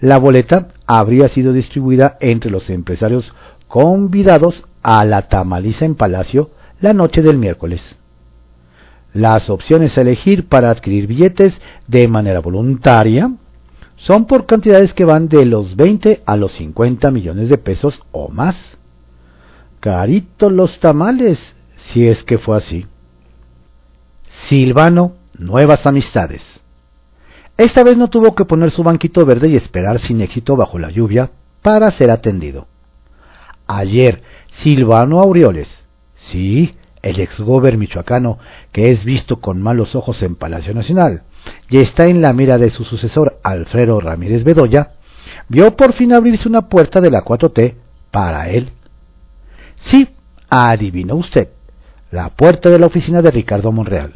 La 0.00 0.18
boleta 0.18 0.68
habría 0.86 1.28
sido 1.28 1.52
distribuida 1.52 2.16
entre 2.20 2.50
los 2.50 2.70
empresarios 2.70 3.34
convidados 3.66 4.64
a 4.82 5.04
la 5.04 5.22
tamaliza 5.22 5.84
en 5.84 5.94
Palacio 5.94 6.50
la 6.80 6.94
noche 6.94 7.22
del 7.22 7.36
miércoles. 7.36 7.96
Las 9.12 9.50
opciones 9.50 9.98
a 9.98 10.02
elegir 10.02 10.48
para 10.48 10.70
adquirir 10.70 11.06
billetes 11.06 11.60
de 11.86 12.06
manera 12.08 12.40
voluntaria 12.40 13.32
son 13.96 14.26
por 14.26 14.46
cantidades 14.46 14.94
que 14.94 15.04
van 15.04 15.28
de 15.28 15.44
los 15.44 15.74
20 15.74 16.22
a 16.24 16.36
los 16.36 16.52
50 16.52 17.10
millones 17.10 17.48
de 17.48 17.58
pesos 17.58 18.02
o 18.12 18.28
más. 18.28 18.78
Caritos 19.80 20.52
los 20.52 20.78
tamales, 20.78 21.56
si 21.76 22.06
es 22.06 22.22
que 22.22 22.38
fue 22.38 22.56
así. 22.56 22.86
Silvano, 24.28 25.14
nuevas 25.38 25.86
amistades. 25.86 26.60
Esta 27.56 27.82
vez 27.82 27.96
no 27.96 28.08
tuvo 28.08 28.34
que 28.34 28.44
poner 28.44 28.70
su 28.70 28.82
banquito 28.82 29.24
verde 29.24 29.48
y 29.48 29.56
esperar 29.56 29.98
sin 29.98 30.20
éxito 30.20 30.56
bajo 30.56 30.78
la 30.78 30.90
lluvia 30.90 31.30
para 31.62 31.90
ser 31.90 32.10
atendido. 32.10 32.66
Ayer, 33.66 34.22
Silvano 34.48 35.20
Aureoles, 35.20 35.84
sí, 36.14 36.76
el 37.02 37.20
ex 37.20 37.40
gober 37.40 37.76
michoacano 37.76 38.38
que 38.72 38.90
es 38.90 39.04
visto 39.04 39.40
con 39.40 39.60
malos 39.60 39.94
ojos 39.94 40.22
en 40.22 40.36
Palacio 40.36 40.74
Nacional, 40.74 41.22
y 41.68 41.78
está 41.78 42.06
en 42.06 42.20
la 42.20 42.32
mira 42.32 42.58
de 42.58 42.70
su 42.70 42.84
sucesor 42.84 43.38
Alfredo 43.42 44.00
Ramírez 44.00 44.44
Bedoya, 44.44 44.92
vio 45.48 45.76
por 45.76 45.92
fin 45.92 46.12
abrirse 46.12 46.48
una 46.48 46.68
puerta 46.68 47.00
de 47.00 47.10
la 47.10 47.24
4T 47.24 47.74
para 48.10 48.48
él. 48.50 48.70
Sí, 49.76 50.08
adivinó 50.48 51.16
usted, 51.16 51.48
la 52.10 52.30
puerta 52.30 52.70
de 52.70 52.78
la 52.78 52.86
oficina 52.86 53.20
de 53.20 53.30
Ricardo 53.30 53.70
Monreal. 53.72 54.12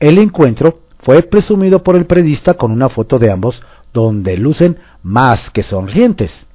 El 0.00 0.18
encuentro 0.18 0.80
fue 0.98 1.22
presumido 1.22 1.82
por 1.82 1.96
el 1.96 2.06
periodista 2.06 2.54
con 2.54 2.72
una 2.72 2.88
foto 2.88 3.18
de 3.18 3.30
ambos 3.30 3.62
donde 3.92 4.36
lucen 4.36 4.78
más 5.02 5.50
que 5.50 5.62
sonrientes, 5.62 6.46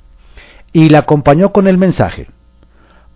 y 0.73 0.89
la 0.89 0.99
acompañó 0.99 1.51
con 1.51 1.67
el 1.67 1.77
mensaje, 1.77 2.27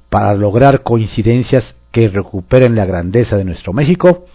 para 0.09 0.33
lograr 0.33 0.83
coincidencias 0.83 1.75
que 1.91 2.09
recuperen 2.09 2.75
la 2.75 2.85
grandeza 2.85 3.37
de 3.37 3.45
nuestro 3.45 3.71
México, 3.71 4.25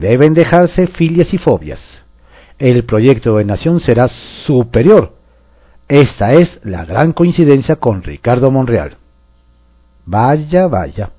Deben 0.00 0.32
dejarse 0.32 0.86
filias 0.86 1.34
y 1.34 1.38
fobias. 1.38 2.00
El 2.58 2.86
proyecto 2.86 3.36
de 3.36 3.44
nación 3.44 3.80
será 3.80 4.08
superior. 4.08 5.14
Esta 5.88 6.32
es 6.32 6.58
la 6.64 6.86
gran 6.86 7.12
coincidencia 7.12 7.76
con 7.76 8.02
Ricardo 8.02 8.50
Monreal. 8.50 8.96
Vaya, 10.06 10.68
vaya. 10.68 11.10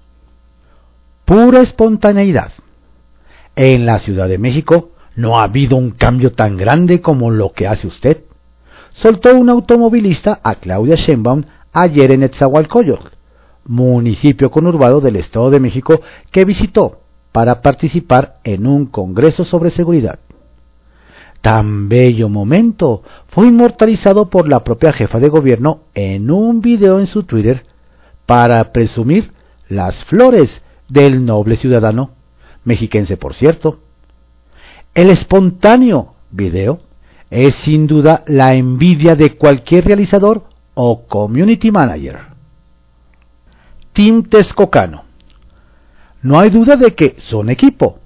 Pura 1.26 1.62
espontaneidad. 1.62 2.52
En 3.56 3.86
la 3.86 4.00
Ciudad 4.00 4.28
de 4.28 4.38
México 4.38 4.92
no 5.16 5.40
ha 5.40 5.44
habido 5.44 5.76
un 5.76 5.92
cambio 5.92 6.32
tan 6.32 6.58
grande 6.58 7.02
como 7.02 7.32
lo 7.32 7.52
que 7.52 7.68
hace 7.68 7.88
usted. 7.88 8.24
Soltó 8.94 9.36
un 9.36 9.50
automovilista 9.50 10.40
a 10.44 10.56
Claudia 10.56 10.96
Sheinbaum 10.96 11.44
ayer 11.74 12.12
en 12.12 12.24
Etzahualcoyotl, 12.24 13.08
municipio 13.66 14.52
conurbado 14.52 15.02
del 15.02 15.16
Estado 15.18 15.50
de 15.50 15.60
México 15.60 16.02
que 16.32 16.46
visitó 16.46 17.02
para 17.32 17.62
participar 17.62 18.40
en 18.44 18.68
un 18.68 18.86
congreso 18.88 19.46
sobre 19.46 19.70
seguridad. 19.70 20.20
Tan 21.42 21.90
bello 21.90 22.30
momento 22.30 23.02
fue 23.28 23.48
inmortalizado 23.48 24.30
por 24.30 24.48
la 24.48 24.64
propia 24.64 24.94
jefa 24.94 25.20
de 25.20 25.30
gobierno 25.30 25.86
en 25.94 26.30
un 26.30 26.62
video 26.62 27.00
en 27.00 27.08
su 27.08 27.24
Twitter 27.24 27.66
para 28.26 28.72
presumir 28.72 29.34
las 29.68 30.04
flores 30.04 30.64
del 30.88 31.26
noble 31.26 31.56
ciudadano, 31.56 32.12
mexiquense 32.63 33.17
por 33.17 33.34
cierto. 33.34 33.80
El 34.93 35.10
espontáneo 35.10 36.15
video 36.32 36.80
es 37.30 37.56
sin 37.56 37.88
duda 37.88 38.24
la 38.28 38.54
envidia 38.54 39.15
de 39.15 39.36
cualquier 39.38 39.86
realizador 39.86 40.43
o 40.74 41.06
community 41.08 41.71
manager. 41.71 42.19
Tim 43.93 44.24
Texcocano 44.24 45.12
no 46.24 46.39
hay 46.39 46.50
duda 46.50 46.76
de 46.76 46.93
que 46.93 47.15
son 47.17 47.50
equipo, 47.50 48.00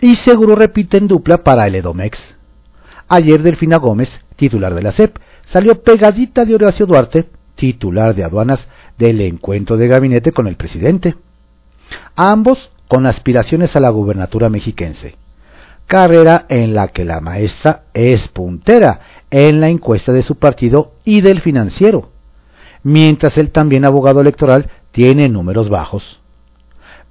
y 0.00 0.16
seguro 0.16 0.56
repiten 0.56 1.06
dupla 1.06 1.38
para 1.38 1.66
el 1.66 1.76
Edomex. 1.76 2.36
Ayer 3.08 3.42
Delfina 3.42 3.76
Gómez, 3.76 4.24
titular 4.36 4.74
de 4.74 4.82
la 4.82 4.92
CEP, 4.92 5.18
salió 5.46 5.82
pegadita 5.82 6.44
de 6.44 6.54
Horacio 6.54 6.86
Duarte, 6.86 7.28
titular 7.54 8.14
de 8.14 8.24
aduanas, 8.24 8.68
del 8.98 9.20
encuentro 9.20 9.76
de 9.76 9.88
gabinete 9.88 10.32
con 10.32 10.46
el 10.46 10.56
presidente. 10.56 11.14
Ambos 12.16 12.70
con 12.90 13.06
aspiraciones 13.06 13.76
a 13.76 13.80
la 13.80 13.90
gubernatura 13.90 14.48
mexiquense, 14.48 15.14
carrera 15.86 16.46
en 16.48 16.74
la 16.74 16.88
que 16.88 17.04
la 17.04 17.20
maestra 17.20 17.84
es 17.94 18.26
puntera 18.26 19.00
en 19.30 19.60
la 19.60 19.68
encuesta 19.68 20.12
de 20.12 20.22
su 20.22 20.34
partido 20.34 20.94
y 21.04 21.20
del 21.20 21.40
financiero, 21.40 22.10
mientras 22.82 23.38
el 23.38 23.52
también 23.52 23.84
abogado 23.84 24.20
electoral 24.20 24.68
tiene 24.90 25.28
números 25.28 25.68
bajos. 25.68 26.18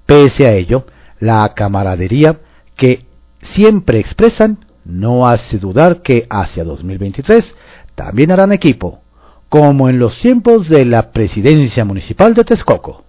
Pese 0.05 0.47
a 0.47 0.51
ello, 0.51 0.85
la 1.21 1.47
camaradería 1.55 2.41
que 2.75 3.05
siempre 3.41 3.99
expresan 3.99 4.65
no 4.83 5.29
hace 5.29 5.59
dudar 5.59 6.01
que 6.01 6.27
hacia 6.29 6.65
2023 6.65 7.55
también 7.95 8.31
harán 8.31 8.51
equipo, 8.51 8.99
como 9.47 9.87
en 9.87 9.97
los 9.97 10.19
tiempos 10.19 10.67
de 10.67 10.83
la 10.83 11.13
presidencia 11.13 11.85
municipal 11.85 12.33
de 12.33 12.43
Texcoco. 12.43 13.05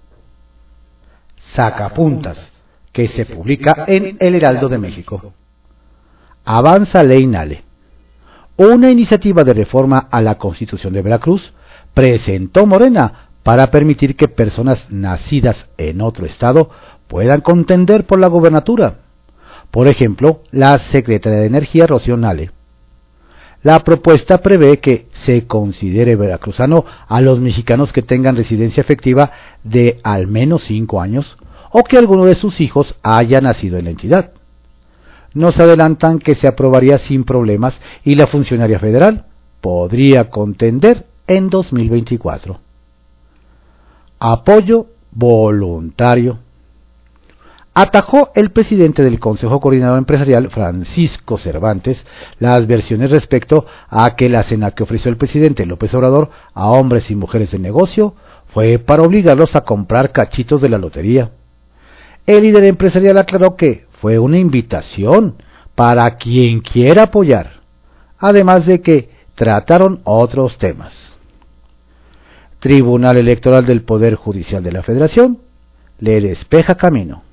Sacapuntas, 1.36 2.59
que 2.92 3.08
se 3.08 3.26
publica 3.26 3.84
en 3.86 4.16
El 4.18 4.34
Heraldo 4.34 4.68
de 4.68 4.78
México. 4.78 5.32
Avanza 6.44 7.02
Ley 7.02 7.26
Nale. 7.26 7.62
Una 8.56 8.90
iniciativa 8.90 9.44
de 9.44 9.54
reforma 9.54 10.08
a 10.10 10.20
la 10.20 10.36
Constitución 10.36 10.92
de 10.92 11.02
Veracruz 11.02 11.52
presentó 11.94 12.66
Morena 12.66 13.28
para 13.42 13.70
permitir 13.70 14.16
que 14.16 14.28
personas 14.28 14.90
nacidas 14.90 15.70
en 15.78 16.00
otro 16.00 16.26
estado 16.26 16.70
puedan 17.08 17.40
contender 17.40 18.04
por 18.06 18.18
la 18.18 18.26
gobernatura. 18.26 18.98
Por 19.70 19.88
ejemplo, 19.88 20.42
la 20.50 20.78
secretaria 20.78 21.40
de 21.40 21.46
Energía 21.46 21.86
Rocío 21.86 22.16
Nale. 22.16 22.50
La 23.62 23.84
propuesta 23.84 24.38
prevé 24.38 24.78
que 24.80 25.06
se 25.12 25.46
considere 25.46 26.16
veracruzano 26.16 26.84
a 27.06 27.20
los 27.20 27.40
mexicanos 27.40 27.92
que 27.92 28.02
tengan 28.02 28.36
residencia 28.36 28.80
efectiva 28.80 29.30
de 29.62 30.00
al 30.02 30.26
menos 30.26 30.64
cinco 30.64 31.00
años 31.00 31.36
o 31.70 31.84
que 31.84 31.96
alguno 31.96 32.24
de 32.24 32.34
sus 32.34 32.60
hijos 32.60 32.96
haya 33.02 33.40
nacido 33.40 33.78
en 33.78 33.84
la 33.84 33.90
entidad. 33.90 34.32
Nos 35.32 35.58
adelantan 35.60 36.18
que 36.18 36.34
se 36.34 36.48
aprobaría 36.48 36.98
sin 36.98 37.24
problemas 37.24 37.80
y 38.04 38.16
la 38.16 38.26
funcionaria 38.26 38.78
federal 38.78 39.26
podría 39.60 40.30
contender 40.30 41.06
en 41.26 41.48
2024. 41.48 42.58
Apoyo 44.18 44.86
voluntario 45.12 46.38
atajó 47.74 48.30
el 48.34 48.50
presidente 48.50 49.02
del 49.02 49.18
Consejo 49.18 49.60
Coordinador 49.60 49.98
Empresarial, 49.98 50.50
Francisco 50.50 51.38
Cervantes, 51.38 52.06
las 52.38 52.66
versiones 52.66 53.10
respecto 53.10 53.64
a 53.88 54.16
que 54.16 54.28
la 54.28 54.42
cena 54.42 54.72
que 54.72 54.82
ofreció 54.82 55.10
el 55.10 55.16
presidente 55.16 55.66
López 55.66 55.94
Obrador 55.94 56.30
a 56.52 56.68
hombres 56.68 57.10
y 57.10 57.16
mujeres 57.16 57.52
de 57.52 57.58
negocio 57.58 58.14
fue 58.52 58.78
para 58.78 59.02
obligarlos 59.02 59.54
a 59.56 59.62
comprar 59.62 60.12
cachitos 60.12 60.60
de 60.60 60.68
la 60.68 60.78
lotería. 60.78 61.30
El 62.30 62.44
líder 62.44 62.62
empresarial 62.62 63.18
aclaró 63.18 63.56
que 63.56 63.86
fue 63.90 64.20
una 64.20 64.38
invitación 64.38 65.34
para 65.74 66.14
quien 66.14 66.60
quiera 66.60 67.02
apoyar, 67.02 67.54
además 68.20 68.66
de 68.66 68.80
que 68.80 69.10
trataron 69.34 70.00
otros 70.04 70.56
temas. 70.56 71.18
Tribunal 72.60 73.16
Electoral 73.16 73.66
del 73.66 73.82
Poder 73.82 74.14
Judicial 74.14 74.62
de 74.62 74.70
la 74.70 74.84
Federación 74.84 75.38
le 75.98 76.20
despeja 76.20 76.76
camino. 76.76 77.24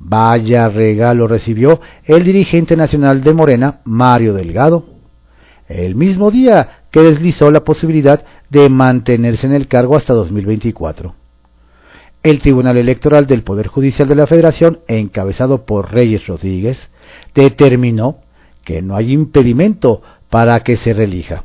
Vaya 0.00 0.68
regalo 0.68 1.28
recibió 1.28 1.80
el 2.04 2.24
dirigente 2.24 2.76
nacional 2.76 3.22
de 3.22 3.32
Morena, 3.32 3.80
Mario 3.84 4.34
Delgado, 4.34 4.86
el 5.68 5.94
mismo 5.94 6.32
día 6.32 6.80
que 6.90 7.02
deslizó 7.02 7.52
la 7.52 7.62
posibilidad 7.62 8.24
de 8.50 8.68
mantenerse 8.70 9.46
en 9.46 9.52
el 9.52 9.68
cargo 9.68 9.96
hasta 9.96 10.14
2024. 10.14 11.14
El 12.22 12.40
Tribunal 12.40 12.76
Electoral 12.76 13.26
del 13.26 13.42
Poder 13.42 13.68
Judicial 13.68 14.08
de 14.08 14.16
la 14.16 14.26
Federación, 14.26 14.80
encabezado 14.88 15.64
por 15.64 15.92
Reyes 15.92 16.26
Rodríguez, 16.26 16.90
determinó 17.34 18.18
que 18.64 18.82
no 18.82 18.96
hay 18.96 19.12
impedimento 19.12 20.02
para 20.28 20.60
que 20.60 20.76
se 20.76 20.92
relija. 20.92 21.44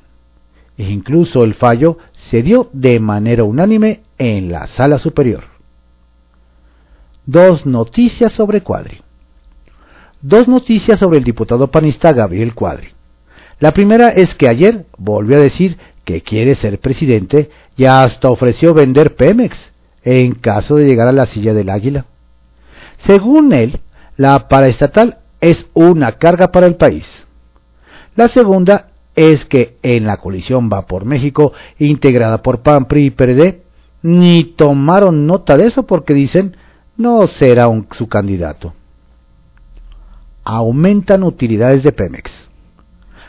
E 0.78 0.90
incluso 0.90 1.44
el 1.44 1.54
fallo 1.54 1.98
se 2.14 2.42
dio 2.42 2.70
de 2.74 3.00
manera 3.00 3.44
unánime 3.44 4.02
en 4.18 4.52
la 4.52 4.68
sala 4.68 4.98
superior. 4.98 5.44
Dos 7.26 7.66
noticias 7.66 8.34
sobre 8.34 8.62
Cuadri. 8.62 9.02
Dos 10.22 10.48
noticias 10.48 11.00
sobre 11.00 11.20
el 11.20 11.24
diputado 11.24 11.70
panista 11.70 12.12
Gabriel 12.12 12.56
Cuadri. 12.56 12.90
La 13.60 13.72
primera 13.72 14.10
es 14.10 14.34
que 14.34 14.48
ayer 14.48 14.88
volvió 14.98 15.38
a 15.38 15.42
decir 15.42 15.78
que 16.04 16.22
quiere 16.22 16.56
ser 16.56 16.80
presidente 16.80 17.50
y 17.78 17.86
hasta 17.86 18.30
ofreció 18.30 18.74
vender 18.74 19.16
Pemex 19.16 19.72
en 20.04 20.36
caso 20.36 20.76
de 20.76 20.86
llegar 20.86 21.08
a 21.08 21.14
la 21.14 21.26
silla 21.26 21.54
del 21.54 21.70
águila. 21.70 22.06
Según 22.98 23.54
él, 23.54 23.80
la 24.18 24.48
paraestatal 24.48 25.20
es 25.42 25.66
una 25.74 26.14
carga 26.14 26.52
para 26.52 26.68
el 26.68 26.76
país. 26.76 27.28
La 28.16 28.28
segunda 28.28 28.90
es 29.16 29.46
que 29.46 29.78
en 29.82 30.06
la 30.06 30.18
coalición 30.18 30.70
Va 30.72 30.86
por 30.86 31.06
México, 31.06 31.54
integrada 31.80 32.42
por 32.42 32.62
PAN, 32.62 32.86
PRI 32.86 33.06
y 33.06 33.12
PRD, 33.12 33.64
ni 34.02 34.44
tomaron 34.44 35.26
nota 35.26 35.58
de 35.58 35.68
eso 35.68 35.84
porque 35.84 36.14
dicen 36.14 36.56
no 36.98 37.26
será 37.28 37.68
su 37.92 38.08
candidato. 38.08 38.74
Aumentan 40.44 41.24
utilidades 41.24 41.84
de 41.84 41.92
Pemex. 41.92 42.48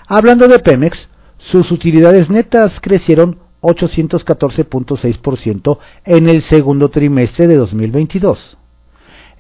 Hablando 0.07 0.49
de 0.49 0.59
Pemex, 0.59 1.09
sus 1.39 1.71
utilidades 1.71 2.29
netas 2.29 2.81
crecieron 2.81 3.39
814.6% 3.65 5.79
en 6.05 6.29
el 6.29 6.43
segundo 6.43 6.91
trimestre 6.91 7.47
de 7.47 7.57
2022. 7.57 8.59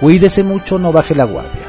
Cuídese 0.00 0.42
mucho, 0.42 0.78
no 0.78 0.92
baje 0.92 1.14
la 1.14 1.24
guardia. 1.24 1.68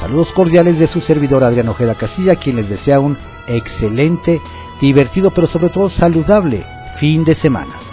Saludos 0.00 0.32
cordiales 0.32 0.80
de 0.80 0.88
su 0.88 1.00
servidor 1.00 1.44
Adrián 1.44 1.68
Ojeda 1.68 1.94
Casilla, 1.94 2.34
quien 2.36 2.56
les 2.56 2.68
desea 2.68 2.98
un 2.98 3.16
excelente, 3.46 4.40
divertido, 4.80 5.30
pero 5.30 5.46
sobre 5.46 5.68
todo 5.68 5.88
saludable 5.90 6.66
fin 6.96 7.22
de 7.24 7.34
semana. 7.34 7.89